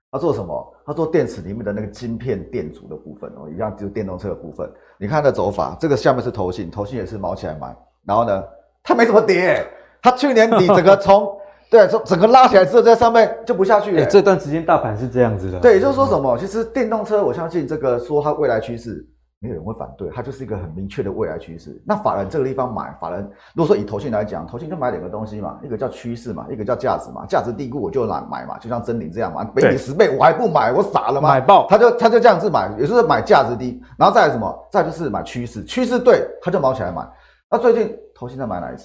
[0.09, 0.75] 它做什么？
[0.87, 4.67] 它做电池里面的那个晶片电阻的部分哦，一样就是电动车的部分。
[4.97, 8.43] 你看它的走法，这个下面是投信，投信也是毛起来买，然后呢，
[8.81, 9.67] 它没怎么跌、欸，
[10.01, 11.37] 它去年底整个从
[11.69, 14.05] 对，整整个拉起来之后，在上面就不下去了、欸。
[14.07, 15.59] 这段时间大盘是这样子的。
[15.59, 16.37] 对，也就是说什么？
[16.37, 19.05] 其实电动车，我相信这个说它未来趋势，
[19.39, 21.79] 没有人会反对，它就是一个很明确的未来趋势。
[21.85, 23.21] 那法人这个地方买，法人
[23.53, 27.25] 如果说以投信来讲，投信就买两个东西嘛，一个叫趋势嘛，一个叫价值嘛。
[27.27, 31.27] 价值低估我就来买嘛，就像臻鼎这样嘛，给你十倍我还不买，我傻了吗？
[31.27, 34.67] 买爆，他就他就这样子买，也就是买价值低，然后再来什么？
[34.71, 37.05] 再就是买趋势，趋势对，他就卯起来买。
[37.51, 38.77] 那最近投信在买哪一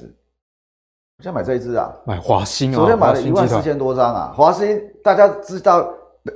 [1.22, 1.24] 支？
[1.24, 4.32] 先买这一支啊，买华新啊，昨天买了一万四千多张啊。
[4.37, 5.87] 华新大家知道，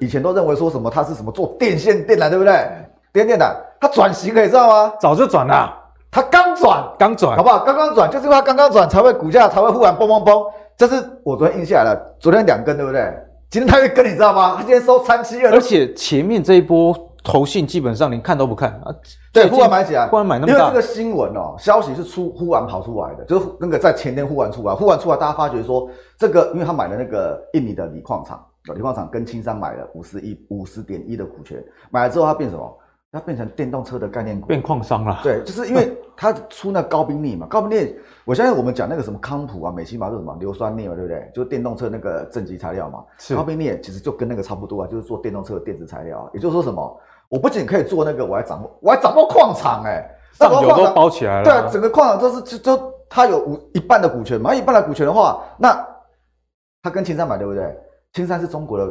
[0.00, 2.68] 以前都认为说什么它是什么做电线电缆，对不对？
[3.12, 4.92] 电电缆，它转型了，你知道吗？
[5.00, 5.72] 早就转了，
[6.10, 7.58] 它刚转，刚转，好不好？
[7.64, 10.46] 刚刚转，就是因为它刚刚转才会股价才会忽然嘣嘣嘣。
[10.76, 13.12] 这是我昨天印下来了，昨天两根，对不对？
[13.50, 14.54] 今天它一根，你知道吗？
[14.56, 16.94] 它今天收三七二，而且前面这一波。
[17.26, 18.94] 投信基本上连看都不看啊。
[19.32, 20.58] 对，忽然买起来，忽然买那么大。
[20.58, 28.42] 因为这个新闻哦，消息是出忽然跑出来的，就是那个在前天忽然出来，忽然出来，大家发觉说这个，因为他买了那个印尼的锂矿厂，
[28.74, 32.78] 锂矿厂跟青山买了五十亿五十点一的股权，买了之后它变什么？
[33.12, 35.20] 它变成电动车的概念股，变矿商了。
[35.22, 41.30] 对，就是因为 它出那高冰镍嘛，高冰镍，我相信我们讲那个什么康普啊、美琪玛是什么硫酸镍嘛，对不对？
[41.34, 43.02] 就是电动车那个正极材料嘛。
[43.16, 43.34] 是。
[43.34, 46.18] 高冰镍其实就跟那个差不多啊，就是做电动车的电子材料。
[46.18, 47.00] 啊也就是说什么？
[47.28, 51.44] 我不仅可以做那个，我还掌握，我还掌握矿场哎，上游都包起来了。
[51.44, 55.86] 对啊，整个矿场都是就就它有五一半的股权嘛，一半的股权的话，那
[56.82, 57.76] 它跟青山买对不对？
[58.12, 58.86] 青山是中国的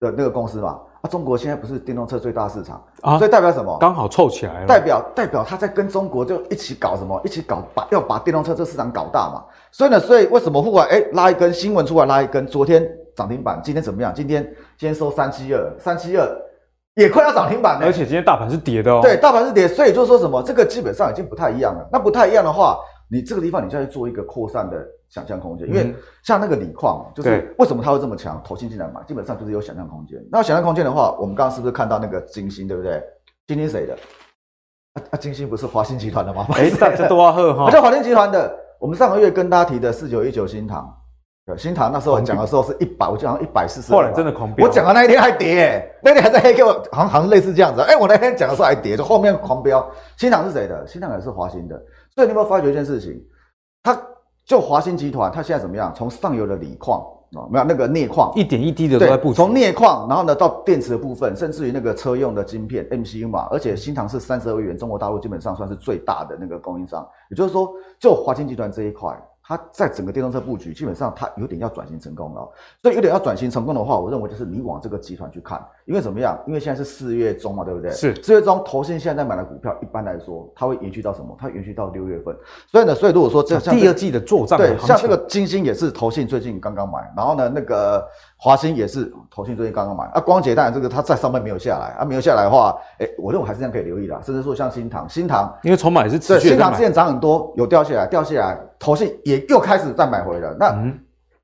[0.00, 0.80] 的那个公司嘛。
[1.08, 3.78] 中国现在不是电动车最大市场啊，所以代表什么？
[3.78, 4.66] 刚好凑起来了。
[4.66, 7.20] 代表代表他在跟中国就一起搞什么？
[7.24, 9.44] 一起搞把要把电动车这市场搞大嘛。
[9.70, 12.44] 所以呢，所以为什么忽然哎拉一根新闻出来拉一根？
[12.44, 12.84] 昨天
[13.14, 14.12] 涨停板，今天怎么样？
[14.12, 14.42] 今天
[14.76, 16.28] 今天收三七二，三七二
[16.96, 17.86] 也快要涨停板了。
[17.86, 19.00] 而且今天大盘是跌的哦。
[19.00, 20.42] 对，大盘是跌，所以就是说什么？
[20.42, 21.88] 这个基本上已经不太一样了。
[21.90, 22.78] 那不太一样的话，
[23.08, 24.76] 你这个地方你就要去做一个扩散的。
[25.08, 28.42] 想象空间，因为像那个锂矿，就是为什么它会这么强？
[28.44, 30.18] 投信进来买，基本上就是有想象空间。
[30.32, 33.00] 那想象空间的话，我们刚刚是不是看到那个金星，对不对？
[33.46, 33.94] 金星谁的？
[34.94, 36.44] 啊啊，金星不是华新集团的吗？
[36.54, 37.70] 哎，大家都要喝哈。
[37.70, 38.52] 叫华新集团的。
[38.80, 40.92] 我们上个月跟大家提的四九一九新唐，
[41.56, 43.92] 新塘那时候讲的时候是一百，我记得好像一百四十。
[43.92, 44.66] 后来真的狂飙。
[44.66, 47.82] 我讲的那一天还跌，欸，那天还在黑给我，好像好像类似这样子。
[47.82, 49.86] 哎，我那天讲的时候还跌，就后面狂飙。
[50.16, 50.86] 新塘是谁的？
[50.86, 51.76] 新塘也是华新的。
[52.14, 53.22] 所以你有没有发觉一件事情？
[53.82, 53.96] 它。
[54.44, 55.92] 就华新集团，它现在怎么样？
[55.92, 57.00] 从上游的锂矿
[57.32, 59.34] 啊，没有那个镍矿，一点一滴的都在布局。
[59.34, 63.48] 从镍矿，然后呢到电池的部分，甚至于那个车用的晶片 MCU 嘛。
[63.50, 67.04] 而且新塘是三十二亿元，中国大陆基本上算是最大的那个供应商。
[67.28, 69.12] 也就是说，就华新集团这一块。
[69.48, 72.48] 它在整个电动车布局，基本上它有点要转型成功了。
[72.82, 76.36] 所以有点要转型成功的话，我认为就是你往这个集团去看，因为怎么样？
[76.48, 77.90] 因为现在是四月中嘛，对不对？
[77.92, 81.36] 是四月中，投信现在在买的股票，一般来说它会延续到什么？
[81.38, 82.36] 它延续到六月份。
[82.66, 88.04] 所以呢，所以如果说这像第二季的做账，对，像这个金星也是投信最近刚刚买，然后呢，那个
[88.38, 90.04] 华兴也是投信最近刚刚买。
[90.08, 94.22] 啊，光捷当然这个它在上面没有下来，啊，没有下来的话，哎，我认为还是这样可以留意的。
[94.22, 98.60] 甚至说像新塘，新塘因为筹码也是持续新塘之前涨很多，有掉下来，掉下来。
[98.78, 100.54] 投信也又开始再买回了。
[100.60, 100.76] 那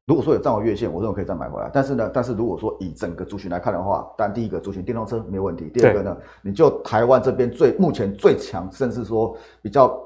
[0.06, 1.70] 如果说有站回月线，我认为可以再买回来。
[1.72, 9.98] 但是呢，但是如果说以整个族群来看的话，但第一个族群电动车没有问题，第二个呢，你就台湾这边最目前最强，甚至说比较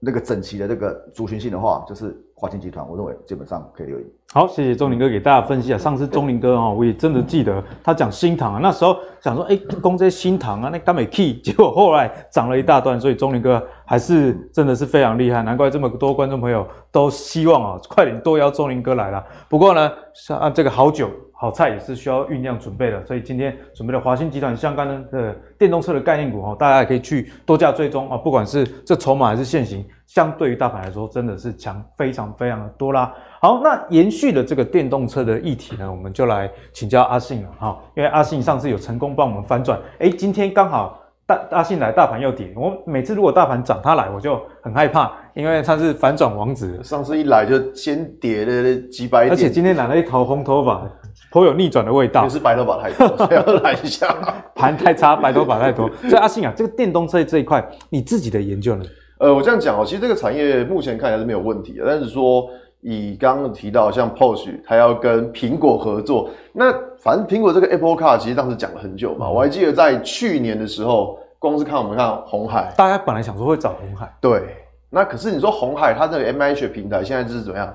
[0.00, 2.18] 那个整齐的这个族群性的话，就是。
[2.40, 4.06] 华清集团，我认为基本上可以留意。
[4.32, 5.76] 好，谢谢钟林哥给大家分析啊。
[5.76, 19.22] 上次钟林哥哈，我也真的记得他讲新塘啊，那时候想说，哎、欸，攻这些新塘啊，那刚美 key，结果后来涨了一大段，所以钟林哥还是真的是非常厉害，难怪这么多观众朋友都希望啊，快点多邀钟林哥来了。
[19.48, 29.82] 不过呢，像啊这个好酒好菜也是需要酝酿准备的，所以今天准备了华新集团相关的电动车的概念股哈，大家也可以去多加追踪啊，不管是这筹码还是现行。
[30.04, 33.14] 相对于大盘来说，真的是强非常非常的多啦。
[33.40, 37.78] 好，那延续的这个电动车的议题呢，我们就来请教阿信了哈。
[37.96, 41.00] 因为阿信上次有成功帮我们翻转，诶，今天刚好
[41.30, 42.52] 大阿信来，大盘又跌。
[42.56, 46.82] 我每次如果大盘涨，他来我就很害怕，因为他是反转王子。
[46.82, 50.82] 上次一来就先跌了几百点，而且今天染了一头红头发，
[51.30, 52.24] 颇有逆转的味道。
[52.24, 54.12] 也是白头发太多，所以要来一下。
[54.56, 55.88] 盘太差，白头发太多。
[56.00, 58.84] 所以阿信啊，这个电动车这一块，你自己的研究呢？
[59.18, 62.50] 呃，我这样讲哦，其实这个产业目前看起来是没有问题的，但是说
[62.82, 74.56] 以刚刚提到像 Porsche，它要跟苹果合作，那反正苹果这个 Apple Car 其实当时讲了很久嘛，我还记得在去年的时候，光是看我们看红海，大家本来想说会找红海，对，
[74.88, 77.74] 那可是你说红海它这个 MIH 平台现在就是怎么样？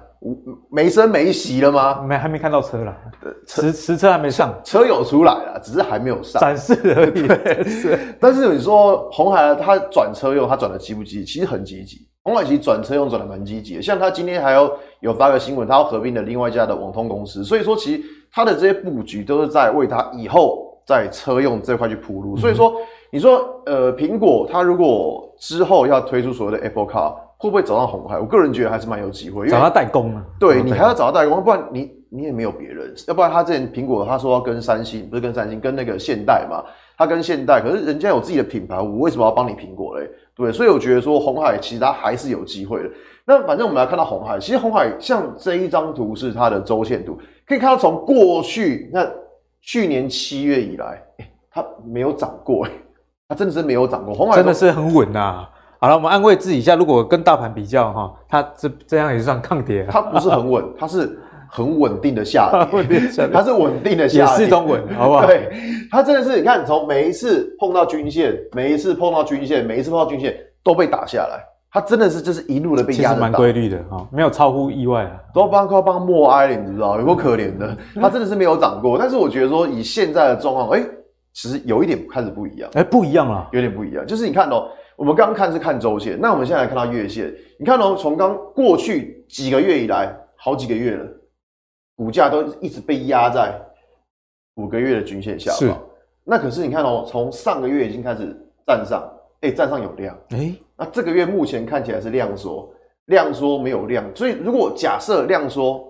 [0.72, 2.02] 没声没息了吗？
[2.02, 2.98] 没，还没看到车了，
[3.46, 7.28] 实实车还没上，车有出来了，只是还没有上展示而已。
[7.28, 8.00] 对，是。
[8.20, 11.26] 但是你说红海它转车用，它转的积不积极？
[11.26, 12.08] 其实很积极。
[12.25, 17.43] 鸿海其实转车用转的蛮积极的，像他今天还有有发个新闻，他要合并的另外一家的网通公司。
[17.43, 22.35] 所以说，其实他的这些布局都是在为他以后在车用这块去铺路。
[22.35, 22.73] 所以说，
[23.11, 27.13] 你说呃，苹果它如果之后要推出所谓的 Apple Car。
[27.38, 28.17] 会不会找到红海？
[28.17, 30.23] 我个人觉得还是蛮有机会，找他代工啊。
[30.39, 32.91] 对，你还要找他代工，不然你你也没有别人。
[33.09, 36.63] 要不然他之前苹果他说要跟三星，不是跟三星，跟那个现代嘛。
[36.97, 40.09] 他跟现代，可是人家有自己的品牌，我为什么要帮你苹果嘞？
[40.36, 42.89] 对，所以我觉得说红海其实它还是有机会的。
[43.26, 47.17] 那反正我们来看到红海，其实红海像这一张图是它的周线图，
[47.48, 49.08] 可以看到从过去那
[49.62, 52.71] 去年七月以来，欸，它没有涨过，欸，
[53.30, 54.13] 它真的是没有涨过。
[54.13, 55.48] 红海真的是很稳呐。
[55.80, 59.88] 好了，我们安慰自己一下，如果跟大盘比较哈，它这这样也算抗跌。
[59.89, 61.19] 它不是很稳，它是
[61.56, 63.00] 很稳定的下跌，
[63.32, 65.26] 它是稳定的下跌，也是一种稳，好不好？
[65.26, 65.50] 对，
[65.89, 71.41] 它真的是，你看，从每一次碰到均线，每一次碰到均线，每一次碰到均线都被打下来，
[71.72, 75.12] 它真的是就是一路的被压，其实蛮规律的哈，没有超乎意外啊。
[75.34, 78.98] 都要帮靠帮默哀了，你知道有够可怜的，它真的是没有涨过。
[78.98, 80.84] 但是我觉得说，以现在的状况，哎，
[81.34, 84.06] 其实有一点开始不一样，哎，不一样了，有点不一样。
[84.06, 91.06] 就是你看哦，我们刚刚看是看周线，那我们现在来看到月线，你看哦，从刚过去几个月以来，好几个月了。
[91.95, 93.58] 股价都一直被压在
[94.55, 95.73] 五个月的均线下方，是。
[96.23, 99.08] 那可是你看哦，从上个月已经开始站上，
[99.41, 102.69] 哎，站上有量，哎，那这个月目前看起来是量缩，
[103.05, 105.88] 量缩没有量，所以如果假设量缩，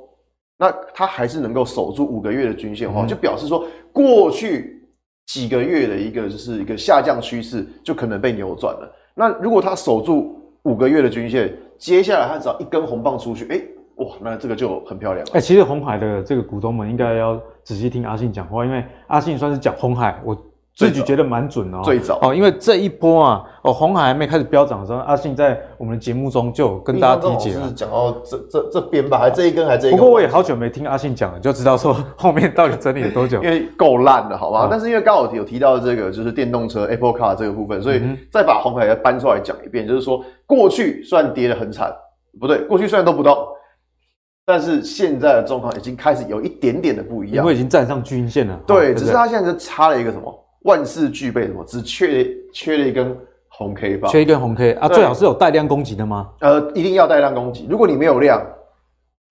[0.58, 4.88] 那它还是能够守住五个月的均线的话，就表示说过去
[5.28, 8.96] 几个月的一个就是一个下降趋势就可能被扭转了。
[9.16, 13.62] 那如果它守住五个月的均线，接下来它只要一根红棒出去，哎。
[13.98, 15.32] 哇，那这个就很漂亮了。
[15.34, 20.36] 哎、欸，其实红海的这个股东们应该要仔细听阿信讲话，因为阿信算是讲红海，我
[20.76, 21.82] 自己觉得蛮准的哦。
[21.82, 27.72] 最早哦，因为这一波啊，哦，红海还没开始飙涨的时候，阿信在我们的节目中就有跟大家提解了。
[27.72, 29.98] 讲到这这这边吧，还这一根还这一根。
[29.98, 33.42] 不过我也好久没听阿信讲了，就知道说 后面到底整理了多久。
[33.42, 34.66] 因为够烂了，好吧？
[34.66, 41.90] 嗯、但是因为刚好有提到这个就是电动车 Apple Car 这个部分，所以再把红海再搬出来讲一遍，就是说过去虽然跌得很惨，
[42.38, 43.34] 不对，过去虽然都不动。
[44.48, 48.56] 但是现在的状况已经开始有一点点的不一样，因为已经站上均线了。
[48.68, 50.32] 对，只是它现在就差了一个什么？
[50.66, 51.64] 万事俱备什么？
[51.66, 53.18] 只缺缺了一根
[53.50, 54.88] 红 K 棒，缺一根红 K 啊！
[54.88, 56.30] 最好是有带量攻击的吗？
[56.42, 57.66] 呃，一定要带量攻击。
[57.68, 58.40] 如果你没有量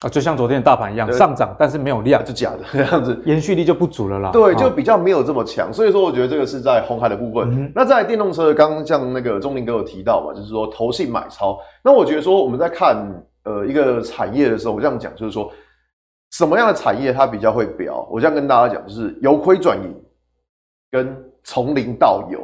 [0.00, 4.30] 啊，就像昨天的大盘一样上涨，但是没有量，就假的这样子，延续力就不足了啦。
[4.32, 5.72] 对，就比较没有这么强。
[5.72, 7.72] 所以说，我觉得这个是在红海的部分。
[7.72, 11.56] 那在电动车，刚刚像那个钟林哥有提到嘛，就是说投信买超。
[11.84, 12.96] 那我觉得说我们在看。
[13.44, 15.52] 呃，一个产业的时候，我这样讲就是说，
[16.32, 18.06] 什么样的产业它比较会飙？
[18.10, 19.94] 我这样跟大家讲，就是由亏转盈
[20.90, 22.40] 跟从零到有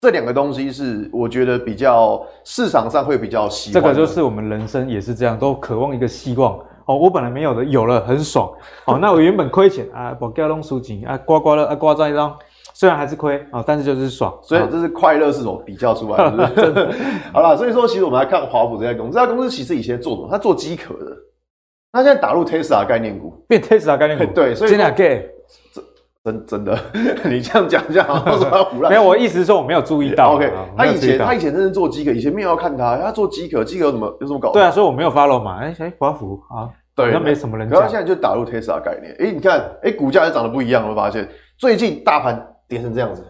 [0.00, 3.82] 这两个东西是我觉得比较市场上会比较希望。
[3.82, 6.96] 这个就是我们人生也是这样，都渴望一个希望哦。
[6.96, 8.50] 我本来没有的，有了很爽。
[8.86, 12.36] 哦，那我原本亏钱啊，我交弄输钱啊，刮刮了啊，刮在一张。
[12.78, 16.48] 虽然还是亏啊，但是就是爽，所以这是快乐是什么比较出来的？
[16.54, 16.94] 真的。
[17.34, 20.28] 好了，所以说其实我们来看华府这家公司，这家公司其实以前做什么？
[20.30, 21.10] 它做机壳的，
[21.90, 24.26] 它现在打入 Tesla 概念股，变 Tesla 概念股。
[24.32, 25.28] 对，所以真的 gay，
[26.22, 26.78] 真真的，
[27.24, 28.24] 你这样讲这样，
[28.88, 30.36] 没有，我意思是说我没有注意到。
[30.36, 34.52] OK，他以前他以前真是做机壳，以前没有要看他，他做机壳，机壳有什么有什么搞？
[34.52, 35.58] 对啊，所以我没有 follow 嘛。
[35.58, 37.68] 哎哎，华府啊，对，那没什么人。
[37.68, 43.24] 然后现在就打入 Tesla 概念，哎，你看，哎，股价也涨得不一样，我发现最近大盘跌成这样子。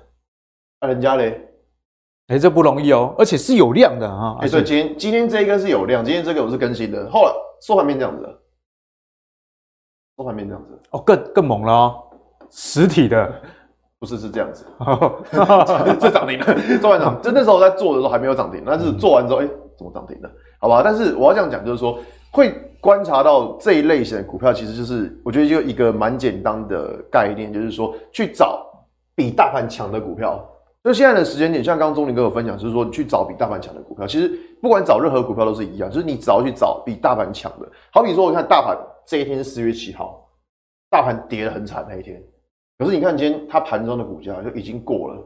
[0.81, 1.41] 那人家嘞，
[2.27, 4.37] 哎、欸，这不容易哦，而且是有量的啊。
[4.41, 7.09] 哎、欸，对，今天今天这一根是有量，今天这个我是更新的。
[7.11, 8.23] 后来收盘面这样子，
[10.17, 12.05] 收盘面这样子，哦，更更猛了哦。
[12.51, 13.31] 实体的
[13.99, 14.65] 不是是这样子，
[16.01, 20.31] 这涨停了，做完涨，就那时候在做的时候还没有涨停，但是做完之后，哎、欸，怎么涨停了？
[20.61, 21.99] 好吧，但是我要这样讲，就是说
[22.31, 28.65] 会观察到这一类型的股票，其实就是我觉得就一个蛮简单的概念，就是说去找
[29.19, 30.49] 比大盘强的股票。
[30.85, 34.31] 就现在的时间点，像刚刚钟林哥有分享，就是说你去找比大盘强的股票，其实
[34.63, 37.69] 不管找任何股票都是一样，就是你只要去找比大盘强的。
[37.93, 40.27] 好比说，我看大盘这一天是四月七号，
[40.89, 42.23] 大盘跌得很惨那一天，
[42.79, 45.17] 可是你看今天它盘中的股价就已经过了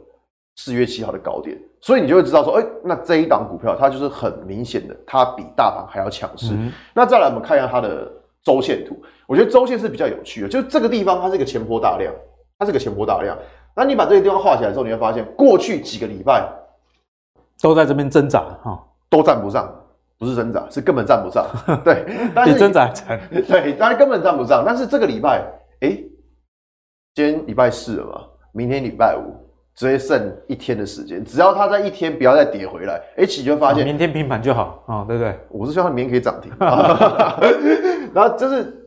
[0.57, 6.55] 四月七号的高点，所以你就会知道说，哎、欸，那这一档股票它就是很明显的，它比大盘还要强势。
[6.55, 8.11] 嗯、那再来我们看一下它的
[8.43, 12.13] 周线图，我觉得周线是比较有趣的，就是这个地方它是一个前波大量，
[12.59, 13.37] 它是个前波大量。
[13.75, 16.47] 那你把这个地方画起来之后，你会发现过去几个礼拜
[17.61, 19.73] 都在这边挣扎哈，都站不上，
[20.19, 21.47] 不是挣扎，是根本站不上。
[21.83, 22.05] 对，
[22.35, 24.63] 但是你挣扎站， 对，但是根本站不上。
[24.67, 25.43] 但是这个礼拜，
[25.81, 25.97] 哎，
[27.15, 28.21] 今天礼拜四了嘛，
[28.53, 29.35] 明天礼拜五，
[29.75, 35.39] 直接剩一天的时间，只要它在一天不要再跌回来，哎，你就发现明天平盘就好啊，对不对？
[35.49, 36.53] 我是希望它明天可以涨停，
[38.13, 38.82] 然后就是。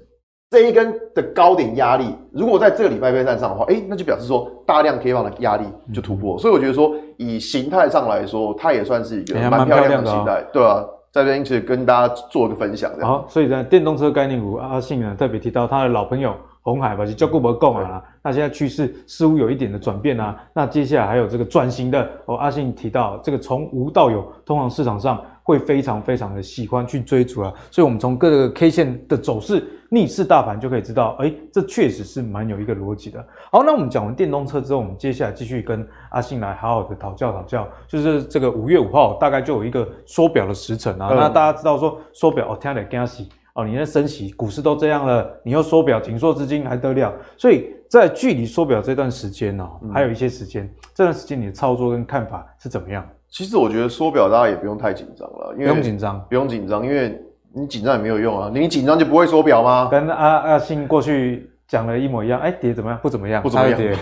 [0.55, 12.89] 这一根的高点压力，如果在这个礼拜被站上的话，哎，那就表示说大量 K 棒的压力就突破，嗯、所以我觉得说以形态上来说，它也算是一个蛮漂亮的形态，对啊，在这边其实跟大家做一个分享。
[13.01, 25.21] 好，所以呢，电动车概念股阿信呢特别提到他的老朋友红海吧，就叫顾伯贡啊，那现在趋势似乎有一点的转变啊，那接下来还有这个转型的哦，阿信提到这个从无到有，通常市场上。
[25.45, 33.23] 会非常非常的喜欢去追逐啊，所以我们从各个 K 线的走势逆势大盘就可以知道，哎，这确实是蛮有一个逻辑的。
[33.51, 41.09] 好，那我们讲完电动车之后，我们接下来继续跟阿信来好好的讨教讨教，就是这个五月五号大概就有一个缩表的时程啊。
[41.11, 47.13] 嗯、那大家知道说缩表哦，天得惊喜哦，你那升息，股市都这样了，你又缩表紧缩资金还得了？
[47.37, 53.07] 所以在距离缩表这段时间哦，嗯、还有一些时间，这段时间你的操作跟看法是怎么样？
[53.35, 57.19] 其实我觉得缩表大家也不用太紧张了，因为不用紧张，不用紧张，因为
[57.53, 59.89] 你紧张也没有用啊，你紧张就不会缩表吗？
[59.91, 62.97] 跟阿阿信过去讲了一模一样，哎，跌怎么样？
[63.03, 63.93] 不怎么样，不怎么样，跌，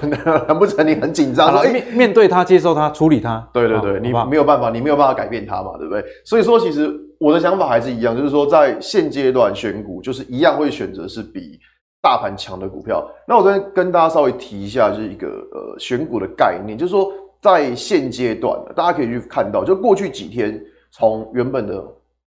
[0.47, 1.51] 难 不成你很紧张？
[1.71, 3.47] 面面对它，接受它，处理它？
[3.51, 6.03] 对对对，你没有办法，你没有办法改变它嘛，对不对？
[6.23, 6.99] 所以说，其实。
[7.19, 11.57] 我的想法还是一样，就是说，在现阶段选股，就是一样会选择是比
[12.01, 13.07] 大盘强的股票。
[13.25, 17.09] 那我这边跟大家稍微提一下，就是一个呃选股的概念，就是说，
[17.43, 21.83] 在现阶段，大家可以去看到，就过去几天，从原本的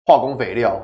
[0.06, 0.80] 化工肥料，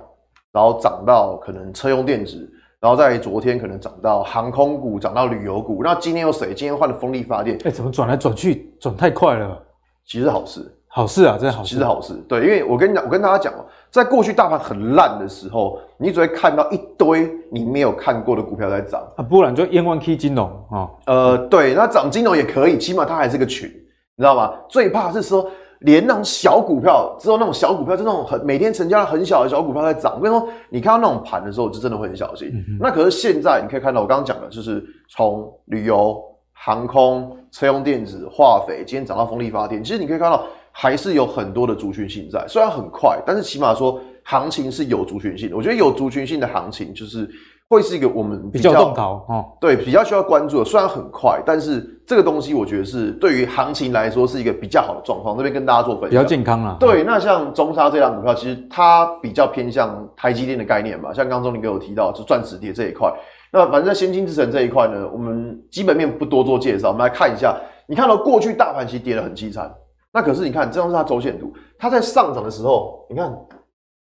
[0.50, 2.36] 然后涨到可能车用电子，
[2.80, 5.80] 然后在昨天可能涨到航空股，涨到旅游股。
[5.84, 6.48] 那今天又谁？
[6.48, 7.56] 今天换了风力发电。
[7.64, 9.62] 哎，怎么转来转去，转太快了？
[10.04, 10.72] 其实好事。
[10.88, 12.14] 好事啊，真的好事，其实好事。
[12.28, 23.70] 对，因为我跟你讲，我跟大家讲哦，在过去大盘很烂的时候，你只会看到一堆你没有看过的股票在涨啊，不然就 M1K 金融啊，哦、呃，对，那涨金融也可以，起码它还是个群，
[24.16, 24.54] 你知道吗？
[24.68, 25.48] 最怕是说
[25.80, 30.14] 连那种小股票，只有那种小股票，就那种很每天成交量很小的小股票在涨。
[30.16, 32.48] 我跟你说，你看到那种盘的时候，就真的会很小心。
[32.68, 36.20] 嗯、那可是现在你可以看到，我刚刚讲的就是从旅游、
[36.52, 40.44] 航空、车用电子、化肥，今天涨到风力发电，其实你可以看到。
[40.78, 45.56] 还是有很多的族群性在，虽然很快，但是起码说行情是有族群性的。
[45.56, 47.26] 我觉得有族群性的行情，就是
[47.68, 50.64] 会是一个我们比较，比较动摇哦，对，比较需要关注的。
[50.64, 55.36] 虽然很快，但是这个东西我觉得是对于行情来说是一个比较好的状况。
[55.36, 56.76] 这边跟大家做分享，比较健康啊。
[56.78, 61.12] 对，那像中沙这档股票，其实它比较偏向台积电的概念嘛。
[61.12, 63.12] 像刚刚钟林给我提到，就钻石跌这一块。
[63.52, 67.56] 那反正在先进制程这一块呢，我们基本面不多做介绍，我们来看一下。
[67.88, 69.72] 你看到过去大盘其实跌得很凄惨。
[70.12, 73.32] 那可是你看，这张是它周线图，它在上涨的时候，你看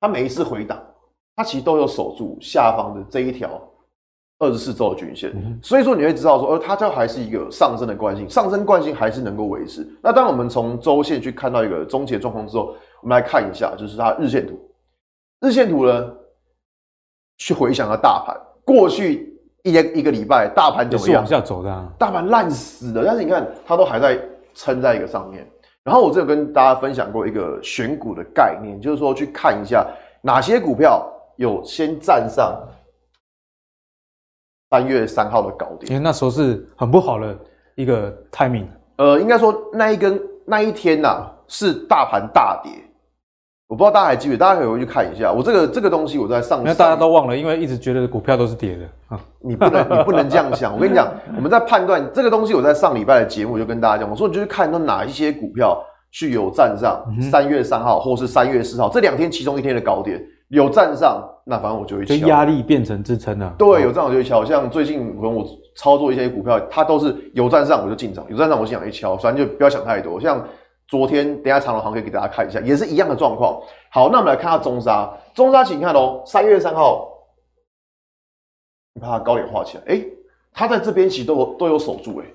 [0.02, 0.78] 它每一次回档，
[1.40, 3.50] 它其实都有守住下方的这一条
[4.40, 5.32] 二十四周的均线，
[5.64, 9.88] 所以说你会知道说，呃，它这还是一个上升的惯性，上升惯性还是能够维持。
[10.04, 14.60] 那当我们从周线去看到一个终结状况之后，我们来看一下，就是它日线图，
[15.40, 16.12] 日线图呢，
[17.38, 18.36] 去回想到大盘
[18.66, 19.34] 过去
[19.64, 21.22] 一天一个礼拜，大盘怎么样？
[21.22, 24.20] 往下走的，啊，大盘烂死的，但是你看它都还在
[24.54, 25.50] 撑在一个上面。
[25.86, 29.88] 然后我这有跟大家分享过一个选股的概念，就是说去看一下
[30.22, 31.10] 哪些股票
[31.40, 32.54] 有先站上
[34.70, 37.34] 三月三号的高点，因为那时候是很不好的
[37.76, 38.68] 一个 timing。
[38.98, 42.74] 呃，应该说那一根那一天呐、啊、是大盘大跌，
[43.68, 45.32] 我不知道大家还记不大家可以回去看一下。
[45.32, 49.22] 我这个这个东西我在上，因为大家都忘了，因为一直觉得股票都是跌的啊。
[49.40, 55.82] 你不能你不能这样想，我跟你讲，我们在判断这个东西，我在上礼拜的节目就跟大家讲，我说你就是看到哪一些股票。
[56.12, 60.20] 去有站上三月三号或是三月四号这两天其中一天的高点
[60.50, 62.28] 有站上，那反正我就会敲。
[62.28, 63.54] 压力变成支撑了。
[63.58, 64.44] 对，有站我就会敲。
[64.44, 69.16] 像最近可能我操作一些股票，它都是有站上我就进场，有站上我就想一敲。
[69.16, 70.20] 反正就不要想太多。
[70.20, 70.44] 像
[70.88, 73.62] 昨天，等下长隆行可以给大家看一下，也是一样的状况。
[73.92, 75.12] 好，那我们来看下中沙。
[75.36, 77.08] 中沙，请看哦，三月三号，
[78.96, 79.84] 你把它高点画起来。
[79.86, 80.04] 哎，
[80.52, 82.20] 它在这边其实都有都有守住。
[82.22, 82.26] 哎，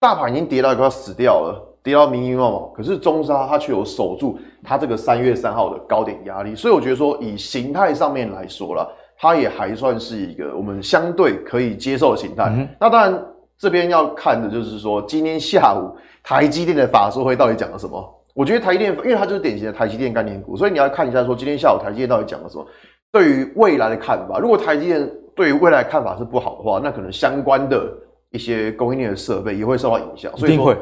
[0.00, 1.62] 大盘已经跌到快要死掉了。
[1.86, 8.84] 跌到迷迷茫茫，可是中沙它却有守住它这个三月三号的高点压力，所以我觉得说以形态上面来说啦，
[9.16, 12.52] 它也还算是一个我们相对可以接受的形态。
[12.56, 13.24] 嗯、那当然
[13.56, 18.04] 这边要看的就是说今天下午台积电的法说会到底讲了什么？
[18.34, 22.66] 我觉得台积电，因为它就是典型的台积电概念股，所以你要看一下说今天下午台积电到底讲了什么，
[23.12, 24.40] 对于未来的看法。
[24.40, 27.88] 如果台积电对于未来的看法是不好的话，那可能相关的
[28.32, 30.36] 一些供应链的设备也会受到影响。
[30.36, 30.74] 所以说。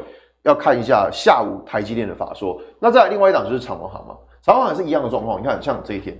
[0.45, 5.41] 要看一下下午台积电的法说，那再来另外一档就是长虹行嘛，长荣航也是一样的状况。
[5.41, 6.15] 你看，像这一天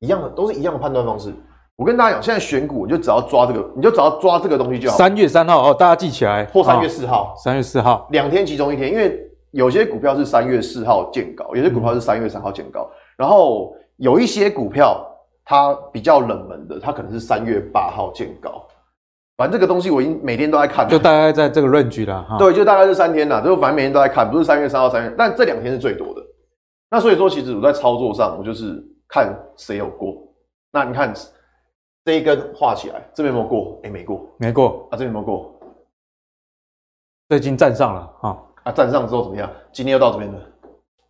[0.00, 1.32] 一样的，都是一样的判断方式。
[1.76, 4.96] 我跟大家讲，现在选股你就只要抓这个，你就只要抓这个东西就好。
[4.96, 7.32] 三月三号哦，大家记起来，或三月四号。
[7.36, 9.18] 三月四号，两天集中一天，因为
[9.52, 15.06] 有些股票是三月四号见高，有些股票是三月三号见高，然后有一些股票
[15.44, 18.66] 它比较冷门的，它可能是三月八号见高。
[19.40, 22.36] 反正这个东西我已经每天都在看，就大概在这个 range 了哈。
[22.36, 26.20] 对，就大概是三天啦，就反正每天都在看，不是三月三号、三月，但这两天是最多的。
[26.90, 30.14] 那所以说，其实我在操作上，我就是看谁有过。
[30.70, 31.14] 那你看
[32.04, 33.80] 这一根画起来，这边有没有过？
[33.82, 35.58] 哎、欸，没过，没过啊，这边有没有过？
[37.30, 39.50] 这已经站上了啊啊，站上之后怎么样？
[39.72, 40.38] 今天又到这边了。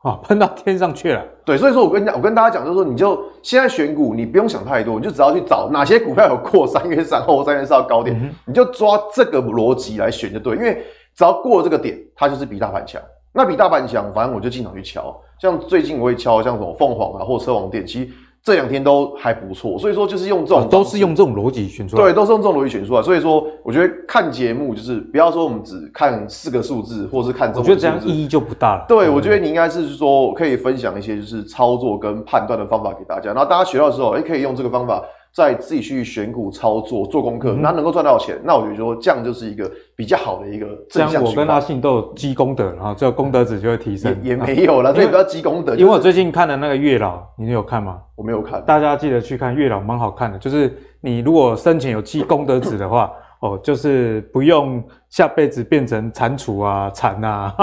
[0.02, 1.22] 啊，喷到天上去了。
[1.44, 10.56] 对，所以说我跟你讲，我跟大家讲，就是说，你就现在选股，你不用想太多，你就只要去找哪些股票有过三月三号或三月四号高点，嗯、你就抓这个逻辑来选就对。
[10.56, 10.82] 因为
[11.14, 13.00] 只要过了这个点，它就是比大盘强。
[13.32, 15.14] 那比大盘强，反正我就经常去敲。
[15.38, 18.10] 像最近我会敲，像什么凤凰啊或车王电，其实
[18.42, 23.02] 这两天都还不错，所以说就是用这种、啊、都是用这种逻辑选出来，对，都是用这种逻辑选出来。
[23.02, 28.86] 所以说，我觉得看节目就是不要说我们只看四个数字，或是看这种，我觉得这样意义就不大了。
[28.88, 35.02] 对，我觉得你应该是说可以分享一些就是操作跟判断的方法给大家，然后大家学到的时候，哎，可以用这个方法。
[35.32, 41.30] 再自己去选股操作做功课，那、嗯、能够赚到钱，那我觉得说这样就是一个比较好的一个正向循环。
[41.30, 44.16] 我跟阿信都有积功德，然后这个功德值就会提升。
[44.22, 45.74] 也，也没有了，这也不要积功德。
[45.76, 48.00] 因为我最近看的那个月老，你有看吗？
[48.16, 50.38] 我没有看，大家记得去看月老，蛮好看的。
[50.38, 53.12] 就是你如果生前有积功德值的话。
[53.40, 57.54] 哦，就是不用下辈子变成蟾蜍啊、蚕啊，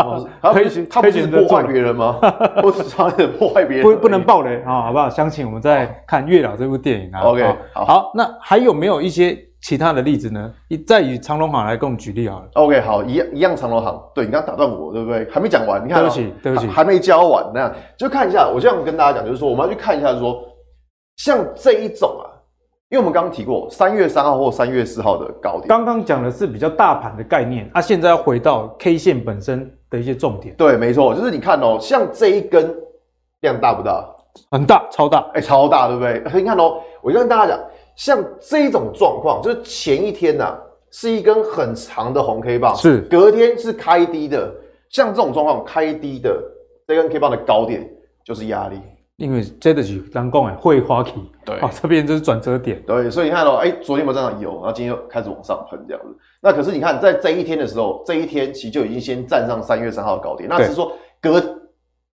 [0.41, 2.19] 可以他不 是破坏别人吗？
[2.61, 3.83] 不是差点破坏别人？
[3.83, 5.07] 不，不能爆雷啊，好不好？
[5.07, 7.21] 相信我们在看《月老》这部电影啊。
[7.21, 10.51] OK，好，好，那还有没有一些其他的例子呢？
[10.87, 12.49] 再以长隆行来跟我们举例好了。
[12.53, 14.01] OK，好，一样一样长隆行。
[14.15, 15.29] 对，你刚打断我，对不对？
[15.29, 18.49] 还没讲完，你看，对不起，对不起，还没教完，那样就看一下。
[18.49, 20.43] 我这样跟大家讲，就是说我们要去看一下说，说
[21.17, 22.26] 像这一种啊。
[22.89, 30.55] 因为我们刚刚提过三月三号或三月四号的高点，刚刚讲的是比较大盘的概念，啊，现在要回到 K 线本身的一些重点。
[30.55, 32.73] 对，没错，就是你看哦，像这一根
[33.41, 34.07] 量大不大？
[34.51, 36.23] 很大，超大，哎、欸，超大，对不对？
[36.41, 37.59] 你看哦，我就跟大家讲，
[37.97, 40.57] 像这一种状况，就是前一天呐、啊、
[40.91, 44.49] 是一根很长的红 K 棒，是隔天是开低的，
[44.91, 46.41] 像这种状况开低的
[46.87, 47.85] 这根 K 棒的高点
[48.23, 48.79] 就是压力。
[49.17, 51.11] 因为这的是人讲的，会花期，
[51.47, 56.13] 对，哦，这边就是转折点，对，所以你看到、喔，哎、欸，昨天我们站上有，然后今天又开始往上喷这样子。
[56.41, 60.91] 那可是你看，在这一天的时候，这一天其实就已经先站上三月三号的高点，那只是说
[61.21, 61.41] 隔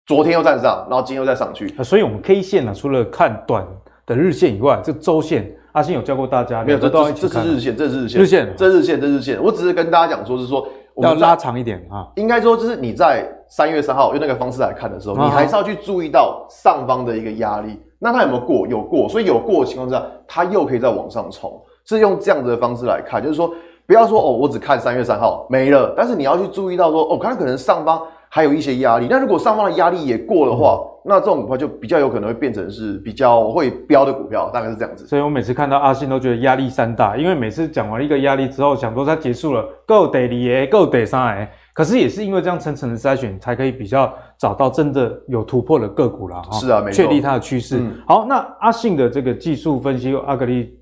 [0.04, 1.66] 昨天又站上，然后今天又再上去。
[1.82, 3.66] 所以我们 K 线呢、啊，除了看短
[4.04, 6.78] 的日线以外，这周线，阿信有教过大家，没有？
[6.78, 9.42] 这这这是日线，这是日线，日线，这日线，这日线。
[9.42, 10.68] 我只是跟大家讲说，是说。
[10.96, 12.06] 要拉长一点啊！
[12.16, 17.80] 应该说，就是你在三月三号用那个方式来看的时候，你还是要去注意到上方的一个压力。
[18.02, 18.66] 那它有没有过？
[18.66, 21.62] 有过，所以有过的情况下，它又可以再往上冲。
[21.84, 23.52] 是用这样子的方式来看，就是说，
[23.86, 29.06] 不要说哦，我只看三月三号没了，但是你要去注意到说，哦，它可能上方还有一些压力。
[29.08, 35.06] 那如果上方的压力也过的话，那这种股票就比较有可能会变成是比较会飙的股票，大概是这样子。
[35.06, 46.42] 所以我每次看到阿信都觉得压力山大，因为每次讲完一个压力之后，想说它结束了，够得二个，够得三个，可是也是因为这样层层的筛选，才可以比较找到真的有突破的个股啦。
[46.52, 47.78] 是啊，没错，确立它的趋势。
[47.78, 50.78] 嗯、好，那阿信的这个技术分析，阿格力。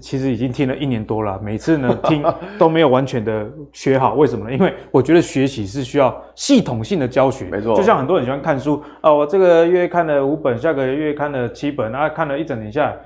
[0.00, 2.22] 其实已经听了一年多了，每次呢 听
[2.56, 4.52] 都没有完全的学好，为什么呢？
[4.52, 7.74] 因为我觉得学习是需要系统性的教学，没错。
[7.74, 12.96] 就像很多人喜欢看书啊，我这个月看了五本，下个月看了七本，啊，看了一整年下来，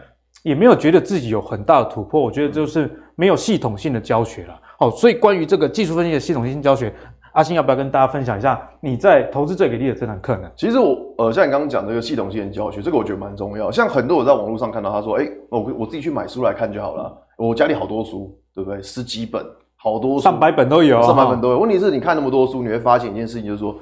[0.42, 2.20] 也没有觉得自己有很大的突破。
[2.20, 4.54] 我觉得就是没有系统性的教学了。
[4.78, 6.92] 好，所以关于这个技术分析的系统性教学。
[7.36, 10.50] 阿信要不要跟大家分享一下你在投资最给力的这堂课呢？
[10.56, 13.70] 其实我呃，像你刚刚讲这个系统性的教学，这个我觉得蛮重要。
[13.70, 17.14] 像很多我在网络上看到他说，哎、欸，我我自己去买书来看就好了。
[17.36, 18.82] 我家里好多书，对不对？
[18.82, 19.44] 十几本，
[19.76, 21.58] 好多书，上百本都有，上百本都有。
[21.58, 23.76] 问题是你看那么多书，你会发现一件事情，就是说，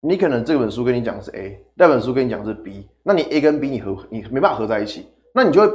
[0.00, 5.68] 你可能这本书跟你讲是 A，那本书跟你讲是 B，那你 A 跟 B 你合，你没办法合在一起，那你就会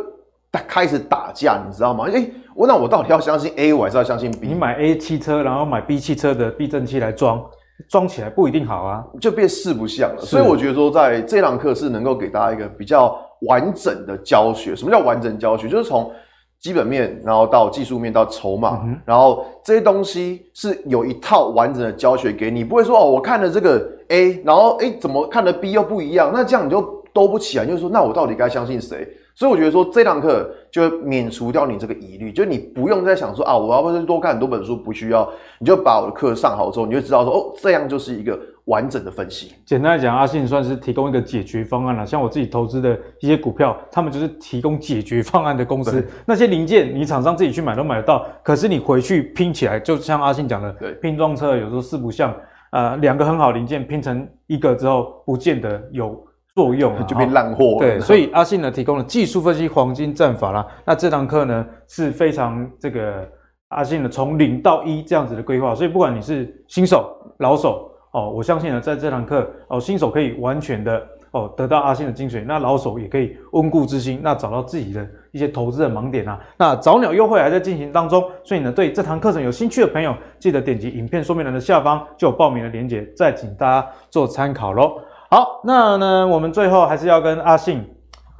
[0.59, 2.05] 开始打架，你知道吗？
[2.07, 2.33] 哎、欸。
[2.53, 4.49] 我那我到底要相信 A，我还是要相信 B？
[4.49, 7.41] 你买 A 汽车，然后买 B 汽车的避震器来装，
[7.87, 10.21] 装起来不一定好啊，就变四不像了。
[10.21, 14.75] 所以我觉得说，在这堂课是能够给大家一个比较完整的教学。
[14.75, 15.69] 什么叫完整教学？
[15.69, 16.11] 就是从
[16.59, 26.31] 基本面，然后到技术面，到筹码，嗯、然后这些东西是有一套完整的教学给你，不会说哦，我看了这个 A，然后诶怎么看的 B 又不一样？
[26.33, 26.81] 那这样你就
[27.13, 29.07] 兜不起来，就是说，那我到底该相信谁？
[29.33, 35.27] 所以我觉得说这堂课就会免除掉你这个疑虑，就你不用再想说啊，我要不要多看很多本书，不需要，
[35.59, 39.53] 你就把我的课上好之后，你就知道说哦，这样就是一个完整的分析。
[39.65, 42.05] 简单来讲，阿信算是提供一个解决方案了。
[42.05, 46.05] 像我自己投资的一些股票，他们就是提供解决方案的公司。
[46.25, 52.35] 那些零件你厂商自己去买都买得到，可是你回去拼起来，就像阿信讲的，对，拼装车有时候四不像，
[52.71, 56.21] 呃，两个很好零件拼成一个之后，不见得有。
[56.55, 57.77] 作用 就变烂货。
[57.79, 60.65] 对，所以阿信呢提供了技术分析黄金战法啦。
[60.85, 63.27] 那这堂课呢是非常这个
[63.69, 76.37] 阿信呢从零到一这样子的规划，所以不管你是新手、老手哦，我相信呢在这堂课哦，新手可以完全的哦得到阿信的精髓，那老手也可以温故知新，那找到自己的一些投资的盲点啊。
[76.57, 84.99] 那早鸟优惠还在进行当中，所以呢对这堂课程有兴趣的朋友，记得点击影片说明栏的下方就有报名的链接，再请大家做参考喽。
[85.33, 87.81] 好，那呢，我们最后还是要跟阿信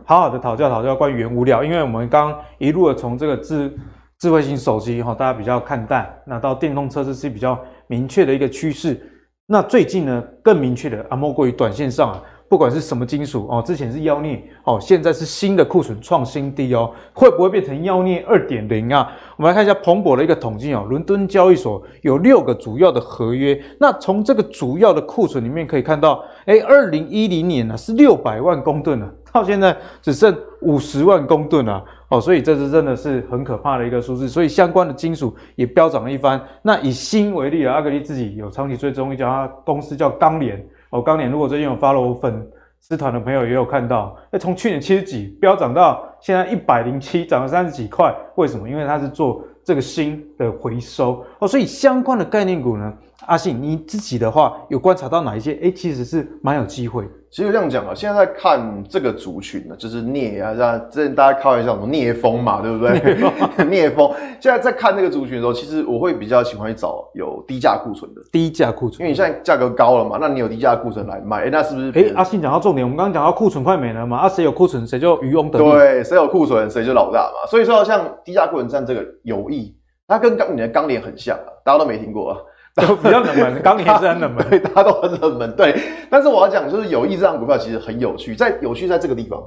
[0.04, 3.74] 好好的讨教讨教关于原物料，因为我们刚一路的从这个智
[4.20, 9.02] 智慧型手机哈，大家比较看淡，那到电动车这是比较明确的一个趋势。
[9.46, 12.22] 那最近呢，更明确的啊，莫过于短线上啊，
[12.52, 19.10] 不管是什么金属哦，之前是妖孽哦，现在是新的库存创新低哦，会不会变成妖孽二点零啊？
[19.38, 31.82] 我们来看一下彭博的一个统计哦，伦敦交易所有六个主要的合约，那从这个主要的库存里面可以看到，哎，二零一零年呢、啊、是六百万公吨啊，到现在只剩五十万公吨啊。
[32.10, 36.41] 哦，所以这是真的是很可怕的一个数字，所以相关的金属也飙涨了一番。
[36.64, 40.62] 那以锌为例啊，阿格力自己有长期追踪一家公司叫钢联。
[40.92, 42.48] 哦，钢联如果最近有 follow 粉
[42.80, 48.14] 丝团的朋友也有看到，那从去年七十几飙涨到现在一百零七，涨了三十几块。
[48.36, 48.70] 为什么？
[48.70, 51.26] 因为它是做这个新的回收。
[51.39, 52.94] 哦，所以相关的概念股呢，
[53.28, 55.58] 阿信你自己的话有观察到哪一些？
[55.64, 57.08] 哎，其实是蛮有机会。
[57.32, 63.00] 其实这样讲啊，现在在看这个族群呢，就是聂啊，这样之前大家开玩笑什么聂风嘛，对不对？
[63.66, 64.12] 聂风。
[64.42, 68.22] 现在在看这个族群的时候，其实我会比较喜欢去找有低价库存的。
[68.34, 71.92] 低价库存，因为你现在价格高了嘛，那你有低价库存来卖，那是不是？
[71.96, 75.72] 哎，阿信讲到重点，我们刚刚讲到库存快没了嘛，啊，谁有库存谁就渔翁得利。
[75.72, 77.48] 对，谁有库存谁就老大嘛。
[77.50, 79.74] 所以说，像低价库存占这个友谊，
[80.06, 82.38] 它跟钢你的钢联很像啊，大家都没听过啊。
[82.88, 85.78] 都比较冷门，钢铁是很冷门， 对，大家都很冷门，对。
[86.10, 89.44] 但是我要讲，就是有意这张股票其实很有趣，在有趣在这个地方。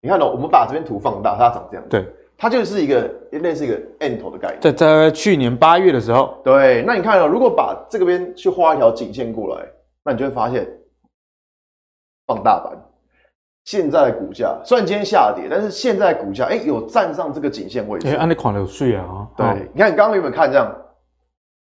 [0.00, 2.04] 你看哦，我们把这边图放大，它长这样，对，
[2.36, 4.60] 它就是一个类似一个 N 头的概念。
[4.60, 6.82] 在在去年八月的时候，对。
[6.86, 9.64] 那你看哦，如果把这个边去画一条颈线过来，
[10.04, 10.66] 那你就会发现，
[12.26, 12.76] 放大版
[13.64, 19.46] 现在的股价虽然今天下跌，但是现在股价哎有站上这个颈线位置，哎，按你款有税啊，对。
[19.72, 20.70] 你看你刚刚有没有看这样？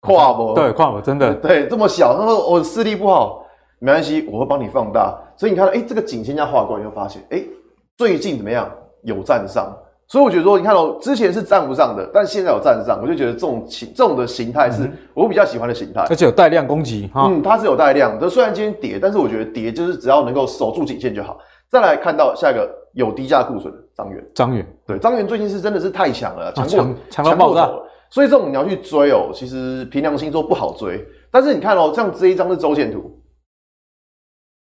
[0.01, 3.45] 跨博对跨博真的对这么小，他说我视力不好，
[3.79, 5.15] 没关系，我会帮你放大。
[5.37, 7.43] 所以你看到，哎，这个颈线这样画过来，你会发现，哎，
[7.97, 8.71] 最近怎么样？
[9.03, 9.75] 有站上。
[10.07, 17.29] 所以我觉得说，你看哦之前是站不上的，但现在有站上，我就觉得这种形这种的形态是我比较喜欢的形态，而且有带量攻击哈。
[17.29, 21.39] 嗯，它是有带量的，虽然今天跌，但是我觉得跌就是只要能够守住颈线就好。
[21.69, 27.71] 再来看到下一个有低价库存的张元，张元对张元最近是真的是太强了，强过强到爆炸。
[28.11, 31.07] 所以这种你要去追哦，其实凭良心说不好追。
[31.31, 33.19] 但是你看哦，像这一张是周线图，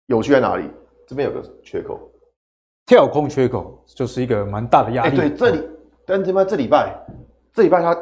[0.06, 0.64] 有趣在哪里？
[1.06, 2.00] 这边有个缺口，
[2.86, 5.18] 跳空缺口就是一个蛮大的压力。
[5.18, 5.60] 欸、对，这里，
[6.06, 6.96] 但是这边这礼拜，
[7.52, 7.94] 这礼拜它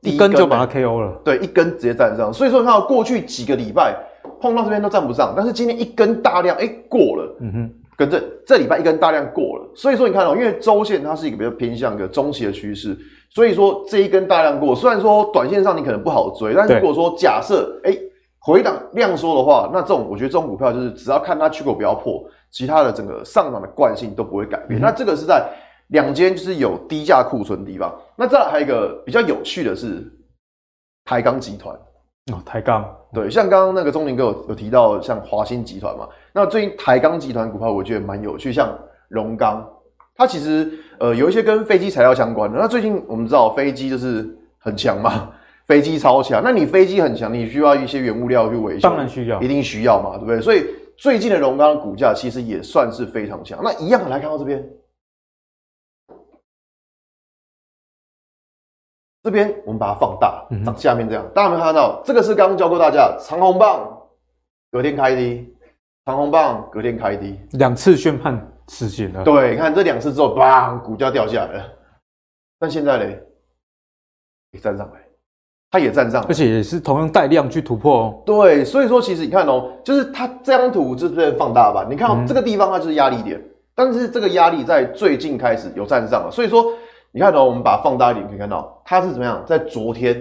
[0.00, 1.22] 一根就把它 KO 了。
[1.24, 2.32] 对，一根直接站上。
[2.32, 3.96] 所以说你看到过去几个礼拜
[4.40, 7.36] 碰到这边都站不上，但是今天一根大量，哎、欸，过了。
[7.40, 9.70] 嗯哼，跟这这礼拜一根大量过了。
[9.74, 12.98] 所以说你看哦，因为周线它是一个比较偏向一个中期的趋势。
[13.32, 17.96] 所以说这一根大量过，虽然说短线上你可能不好追，但如果说假设哎
[18.40, 24.80] 回档量缩的话，那这种我觉得这种股票就是只要看它缺口不要破，其他的整个上涨的惯性都不会改变。
[24.80, 25.48] 嗯、那这个是在
[25.88, 27.94] 两间就是有低价库存的地方。
[28.16, 30.04] 那再来还有一个比较有趣的是
[31.04, 31.72] 台钢集团
[32.32, 38.76] 哦，台钢对，像刚刚那个钟林哥有有提到像华新集团嘛，那最近台钢集团股票我觉得蛮有趣，像
[39.08, 39.64] 荣钢。
[40.20, 42.58] 它其实呃有一些跟飞机材料相关的。
[42.58, 45.32] 那最近我们知道飞机就是很强嘛，
[45.64, 46.42] 飞机超强。
[46.44, 50.38] 那你飞机很强，你需要一些原物料去维修，当然需要，一定需要嘛，对不对？
[50.38, 50.66] 所以
[50.98, 53.58] 最近的荣钢的股价其实也算是非常强。
[53.64, 54.62] 那一样的来看到这边，
[59.22, 62.02] 这边我们把它放大，长下面这样，大家有没有看到？
[62.04, 63.90] 这个是刚刚教过大家长虹棒
[64.70, 65.50] 隔天开低，
[66.04, 68.38] 长虹棒隔天开低，两次宣判。
[68.70, 71.64] 实现了，对，看这两次之后，砰，股价掉下来了。
[72.56, 73.16] 但现在呢，
[74.52, 75.00] 也站上来，
[75.72, 78.22] 它也站上来，而且也是同样带量去突破哦。
[78.24, 86.30] 对，所以说其实你看哦，就是它这张图就是放大版，你看哦，这个地方它就是压力点，嗯、但是这个压力在最近开始有站上了。
[86.30, 86.72] 所以说
[87.10, 90.16] 你看哦，我们把它放大一点，可以看到它是怎么样，在昨天，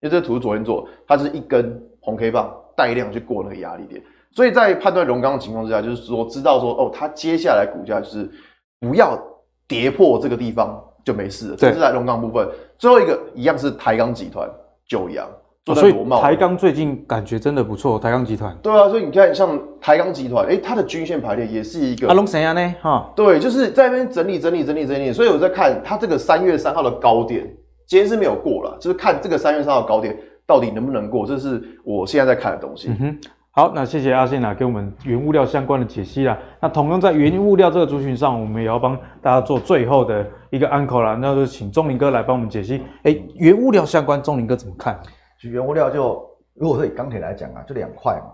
[0.00, 4.02] 因为这个图是昨天做，它是一根红 K 棒带量去过那个压力点。
[4.36, 8.30] 所以在判断荣钢的情况之下，就是说知道说哦，它接下来股价就是
[8.78, 9.18] 不要
[9.66, 11.56] 跌破这个地方就没事了。
[11.56, 12.46] 这是在荣钢部分。
[12.76, 14.46] 最后一个一样是台钢集团
[14.86, 15.26] 九阳，
[15.74, 17.98] 所以台钢最近感觉真的不错。
[17.98, 22.06] 台钢集团对啊，所以你看像台钢集团，哎、欸，它的均线排列也是一个。
[22.06, 22.74] 阿龙谁啊呢？
[22.82, 25.14] 哈，对，就是在那边整理整理整理整理。
[25.14, 27.42] 所以我在看它这个三月三号的高点，
[27.86, 30.14] 今天是没有过了，就是看这个三月三号的高点
[30.46, 32.88] 到底能不能过，这是我现在在看的东西。
[32.90, 33.18] 嗯哼。
[33.58, 36.38] 好，那谢谢阿信啊，给我们原物料相关的解析啦。
[36.60, 42.82] 那同样在原物料这个族群上，我们也要帮大家做最后的一个安可啦，那就请钟林哥来帮我们解析。
[43.04, 45.00] 哎、欸，原物料相关，钟林哥怎么看？
[45.40, 48.26] 其实原物料就如果说以钢铁来讲啊，就两块嘛，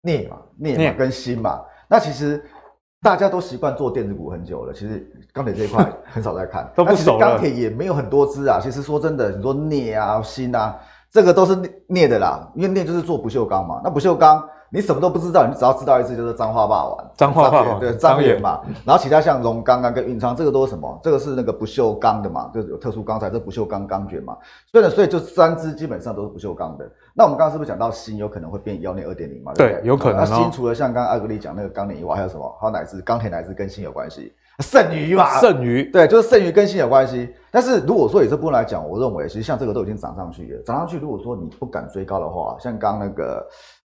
[0.00, 1.60] 镍嘛，镍嘛跟锌嘛。
[1.86, 2.42] 那其实
[3.02, 7.18] 大家都习惯做电子股很久了，其实钢铁这一块很少在看， 都不熟。
[7.18, 8.58] 钢铁也没有很多支啊。
[8.58, 10.74] 其实说真的，你说镍啊、锌啊，
[11.10, 11.54] 这个都是
[11.88, 13.78] 镍的啦，因为镍就是做不锈钢嘛。
[13.84, 14.42] 那不锈钢。
[14.72, 18.60] 你什么都不知道，你只要知道一次就是彰化霸王，彰化霸王对彰源嘛。
[18.84, 21.00] 然后其他像荣钢啊跟运昌，这个都是什么？
[21.02, 24.36] 这个是那个不锈钢的嘛，就是有特殊钢材，这不锈钢钢卷嘛。
[24.70, 26.88] 所以呢，所以就三支基本上都是不锈钢的。
[27.14, 29.52] 那我们刚刚是不是讲到锌有可能会变妖孽二点零嘛？
[29.54, 30.26] 对，对，有可能、哦。
[30.28, 32.56] 那锌除了像刚刚阿格力讲那个钢镰以外，还有什么？
[32.60, 33.00] 还有哪支？
[33.02, 34.32] 钢铁哪支跟锌有关系？
[34.60, 37.34] 剩余嘛，剩余对，就是剩余跟锌有关系。
[37.50, 40.98] 但是如果说以这部分来讲，我认为其实像这个都已经涨上去了，涨上去。
[40.98, 43.46] 如果说你不敢追高的话，像刚刚那个，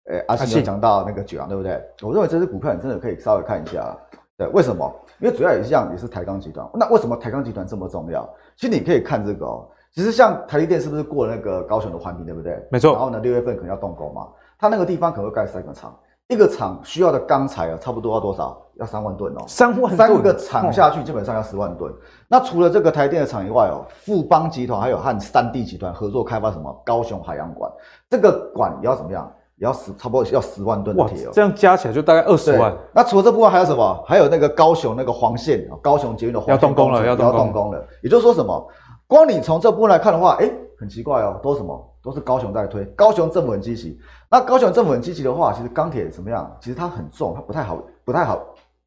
[0.05, 1.81] 呃、欸，阿信有讲到那个九阳，对不对？
[2.03, 3.97] 我认为这支股票你真的可以稍微看一下。
[4.37, 4.93] 对，为什么？
[5.21, 6.69] 因为主要也是这样，也是台钢集团。
[6.75, 8.29] 那为什么台钢集团这么重要？
[8.57, 9.69] 其实你可以看这个哦。
[9.95, 12.67] 其实像台积电是不是过了那个高雄的环评，对不对？
[12.71, 12.93] 没错。
[12.93, 14.27] 然后呢，六月份可能要动工嘛，
[14.59, 15.95] 它那个地方可能会盖三个厂。
[16.29, 18.59] 一个厂需要的钢材啊，差不多要多少？
[18.77, 19.45] 要三万吨哦。
[19.47, 21.93] 三万三个厂下去，基本上要十万吨。
[22.27, 27.71] 那除了这个台电的厂以外哦，富邦集团还有和三地集团合作开发什么高雄海洋馆，
[28.09, 29.31] 这个馆也要怎么样？
[29.57, 31.31] 也要十差不多要十万吨的铁哦。
[31.33, 32.75] 这样加起来就大概二十万。
[32.93, 34.05] 那除了这部分还有什么？
[34.07, 37.85] 还有那个高雄那个黄线，高雄捷运的黄线要动工了，要动工了。
[38.03, 38.67] 也就是说什么？
[39.07, 41.89] 光你从这部分来看的话，哎，很奇怪哦，都是什么？
[42.03, 43.97] 都是高雄在推，高雄政府很积极。
[44.29, 46.51] 那高雄政府很积极的话，其实钢铁怎么样？
[46.61, 48.41] 其实它很重，它不太好，不太好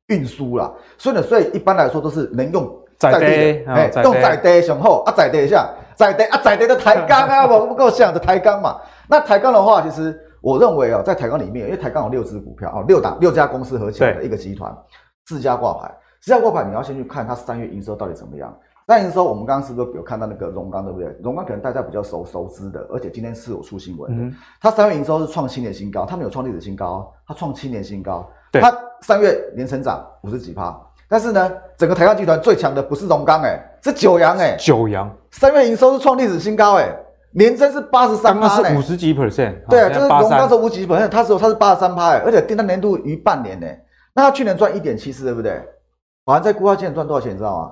[0.07, 0.69] 运输啦。
[0.97, 8.75] 所以呢，所以一般来说都是能用载地的，哎，用载地雄厚啊，载地一下，载地啊，载地的抬钢啊， 我不够像的台钢嘛。
[9.07, 14.71] 那抬钢的话，其实我认为啊，在台钢里面，因为台钢有六只股票啊，六档六家公司合起来的一个集团，
[15.25, 15.91] 四家挂牌，
[16.21, 18.55] 四家挂牌，你要先去看它三月营收到底怎么样。
[18.85, 21.07] 那营收，我们刚刚是不是有看到那个荣钢，对不对？
[21.23, 24.23] 荣钢可能大家比较熟熟知的，而且今天是有出新闻的。
[24.23, 28.29] 嗯、它三月营收是创七年新高，它没有创历史新高，它创七年新高。
[28.51, 28.71] 它
[29.01, 30.79] 三月年成长五十几趴。
[31.07, 36.95] 但是呢，整个台钢集团最强的不是荣钢，哎，是九阳，哎，九阳三月营收是创历史新高，哎，
[37.37, 39.53] 年增是八十三趴，是五十几 percent。
[39.69, 43.67] 对啊，就是龙当时五十几 percent，它是它是八十三趴，哎，而且订单年度逾半年，呢。
[44.15, 45.61] 那它去年赚一点七四，对不对？
[46.25, 47.71] 好像在估价今年赚多少钱，你知道吗？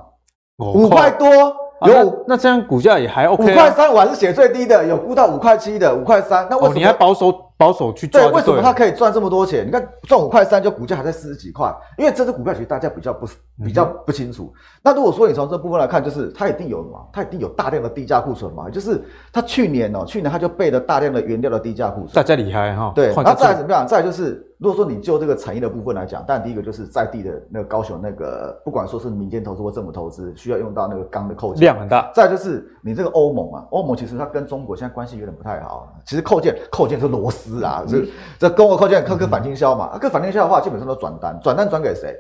[0.73, 7.33] 五块多，有、啊、那，那这样股价也还 OK，五块三我还是写最低的，有估到五块七的，五块三，那为什么、哦、你还保守？
[7.57, 9.65] 保守去赚，对，为什么它可以赚这么多钱？
[9.65, 13.27] 你看赚五块三，就股价还在四十几块，因为这支股票其实大家比较不
[13.63, 14.51] 比较不清楚。
[14.53, 19.01] 嗯、那如果说你从这部分来看，就是它一定有嘛，它一定有大量的低价库存嘛，就是
[19.31, 22.91] 它去年哦、喔，去年它就备了大量的原料的低价库存，大家厉害哈。
[22.95, 23.87] 对，然后再来怎么样？
[23.87, 32.11] 再来就是，如果说你就这个产业的部分来讲，但第一个就是在地的那个高雄那个，不管说是民间投资或政府投资，需要用到那个钢的扣件量很大。
[32.15, 38.07] 再就是你这个欧盟啊，欧盟其实它跟中国现在关系有点不太好，其实扣件扣件是螺丝啊，是、嗯。
[38.39, 42.15] 这跟我扣件，科科反倾销嘛，啊，科反倾销的话，基本上都转单，转单转给谁？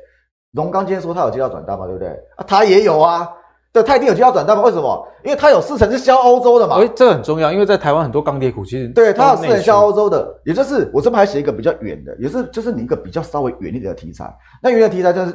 [0.51, 2.09] 龙刚今天说他有接到转单嘛，对不对？
[2.35, 3.27] 啊，他也有啊，
[3.71, 4.63] 对，他一定有接到转单嘛？
[4.63, 5.07] 为什么？
[5.23, 6.75] 因为他有四成是销欧洲的嘛。
[6.75, 14.31] 哎，这个很重要，因为在台湾很多钢铁股其实对，他有四成销欧洲的，也就是我这边还写一个比较远的，也是就是你一个比较稍微远一点的题材。
[14.61, 15.31] 那远的题材就是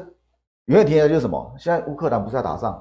[0.66, 1.52] 远的题材就是什么？
[1.58, 2.80] 现在乌克兰不是在打仗？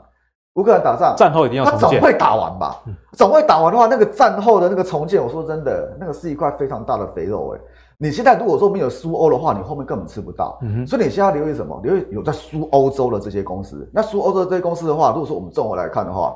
[0.58, 2.82] 乌克兰打仗，战后一定要重建，他总会打完吧？
[2.86, 7.64] 嗯、总会打完的话，那个战后的那个重建，我说真的，那个是一块非常大的肥肉哎、欸。
[7.98, 10.60] 你现在如果说没有输欧的话，你后面根本吃不到。
[10.86, 11.80] 所以你现在要留意什么？
[11.82, 13.90] 留意有在输欧洲的这些公司。
[13.94, 16.36] 那输欧洲的这些公司的话，如果说我们综合来看的话。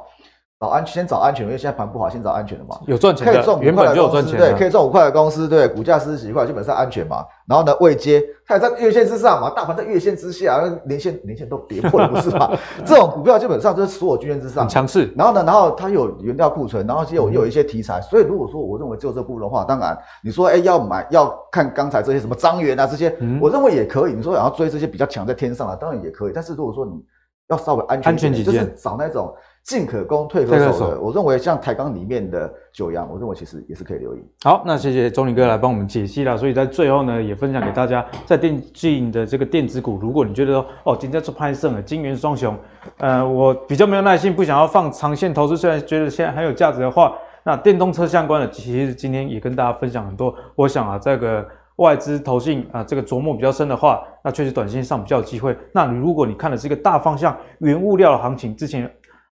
[0.62, 2.80] 找安先找安全，因为现在盘不好，先找安全的嘛。
[2.86, 7.26] 有赚钱的，可以赚五块的公司，原本就有赚钱，对，可以赚五块的公司，对，股价四十几块，基本上安全嘛。
[7.47, 12.51] 然后呢，未接它也在月线之上嘛，大盘在月线之下，连线连线都跌破了，不是吧？
[12.86, 15.12] 这种股票基本上就是所有均线之上，强势。
[15.18, 24.14] 然后呢，然后它有原料库存，然后又有又有一些题材，所以如果说我认为就这部分的话，当然你说哎要买要看刚才这些什么张元啊这些，嗯、我认为也可以。
[24.14, 26.32] 你说想要追这些比较强在天上的，当然也可以。
[26.32, 27.03] 但是如果说你
[27.49, 29.34] 要稍微安全一点，安全几就是找那种。
[29.64, 30.99] 进可攻，退可守的。
[30.99, 34.20] 我认为像台钢里面的九阳，我认为其实也是可以留意。
[34.43, 36.36] 好，那谢谢钟林哥来帮我们解析了。
[36.36, 42.57] 所以在最后呢，也分享给大家，在电竞的这个电子股，如果你觉得说哦，今天做派胜了，金圆双雄，
[42.97, 50.34] 呃，我比较没有耐心，不想要放长线投资，虽然觉得现在很有价值的话，那电动车相关的，其实今天也跟大家分享很多。
[50.55, 55.55] 我想啊，这个外资投信啊，这个琢磨比较深的话，那确实短线上比较有机会。
[55.72, 58.91] 那你如果你看的是一个大方向，原物料的行情，之前。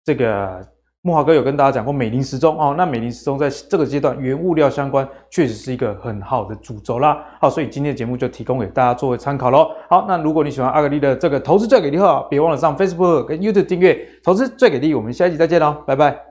[0.04, 0.60] 这个
[1.04, 7.24] 木华哥有跟大家讲过美林时钟哦，那美林时钟在这个阶段原物料相关确实是一个很好的主轴啦。
[7.40, 9.72] 好，所以今天的节目就提供给大家作为参考喽。
[9.90, 14.94] 好，那如果你喜欢阿格力的这个投资最给力的话，别忘了上 Facebook 跟 YouTube 订阅投资最给力。
[14.94, 16.31] 我们下一集再见喽，拜拜。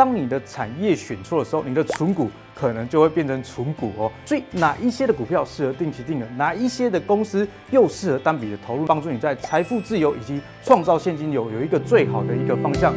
[0.00, 4.10] 当你的产业选错的时候，你的存股可能就会变成存股哦。
[4.24, 12.94] 所以哪一些的股票适合定期定额，哪一些的公司又适合单笔的投入，帮助你在财富自由以及创造现金流有一个最好的一个方向。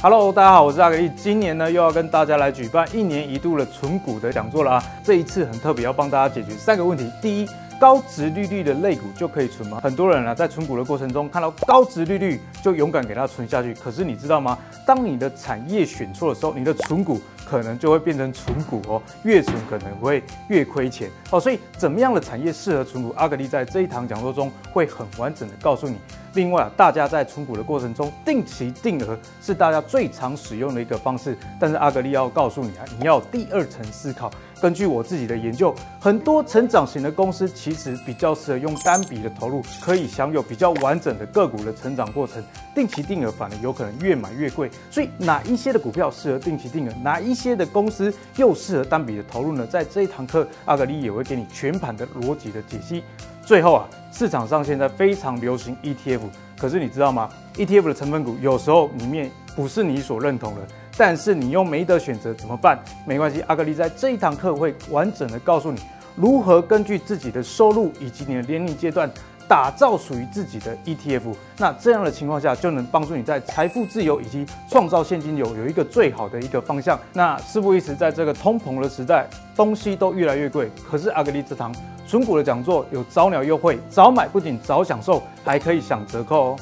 [0.00, 1.10] Hello，大家好，我是阿格力。
[1.16, 4.84] 今年呢，又要跟大家来举办一年一度的存股的讲座了啊。
[5.02, 7.10] 这一次很特别，要帮大家解决三个问题。
[7.20, 7.48] 第一，
[7.80, 9.80] 高值利率的类股就可以存吗？
[9.82, 13.72] 很多人啊，在存股的过程中看到高值利率就勇敢给它存下去。
[13.72, 14.58] 可是你知道吗？
[14.86, 17.18] 当你的产业选错的时候，你的存股
[17.48, 21.40] 可能就会变成存股哦，越存可能会越亏钱哦。
[21.40, 23.14] 所以怎么样的产业适合存股？
[23.16, 25.96] 阿格力在这一堂讲座中会很完整的告诉你。
[26.34, 31.34] 另外啊，大家在存股的过程中，定期定额是大家最常使用的一个方式。
[31.58, 34.30] 但是阿格力要告诉你啊，你要第二层思考。
[34.60, 42.42] 根据我自己的研究，很多成长型的公司其实比较适合用单笔的投入，可以享有比较完整的个股的成长过程。
[42.74, 44.70] 定期定额反而有可能越买越贵。
[44.90, 49.66] 所以哪一些的股票适合定期定额，哪一些的公司又适合单笔的投入呢？
[49.66, 53.02] 在这一堂课，阿格力也会给你全盘的逻辑的解析。
[53.42, 56.20] 最后啊，市场上现在非常流行 ETF，
[56.58, 60.60] 可是你知道吗？ETF 的成分股有时候里面不是你所认同的。
[61.00, 62.78] 但是你又没得选择怎么办？
[63.06, 65.80] 没关系，阿格力在这一堂课会完整的告诉你
[66.14, 69.10] 如何根据自己的收入以及你的年龄阶段
[69.48, 71.34] 打造属于自己的 ETF。
[71.56, 77.00] 那这样的情况下就能帮助你在财富自由以及创造现金流有一个最好的一个方向。
[77.14, 79.26] 那事不宜迟，在这个通膨的时代，
[79.56, 81.74] 东西都越来越贵，可是阿格力这堂
[82.06, 86.56] 存股的讲座有早鸟优惠，早买不仅早享受，还可以享折扣哦。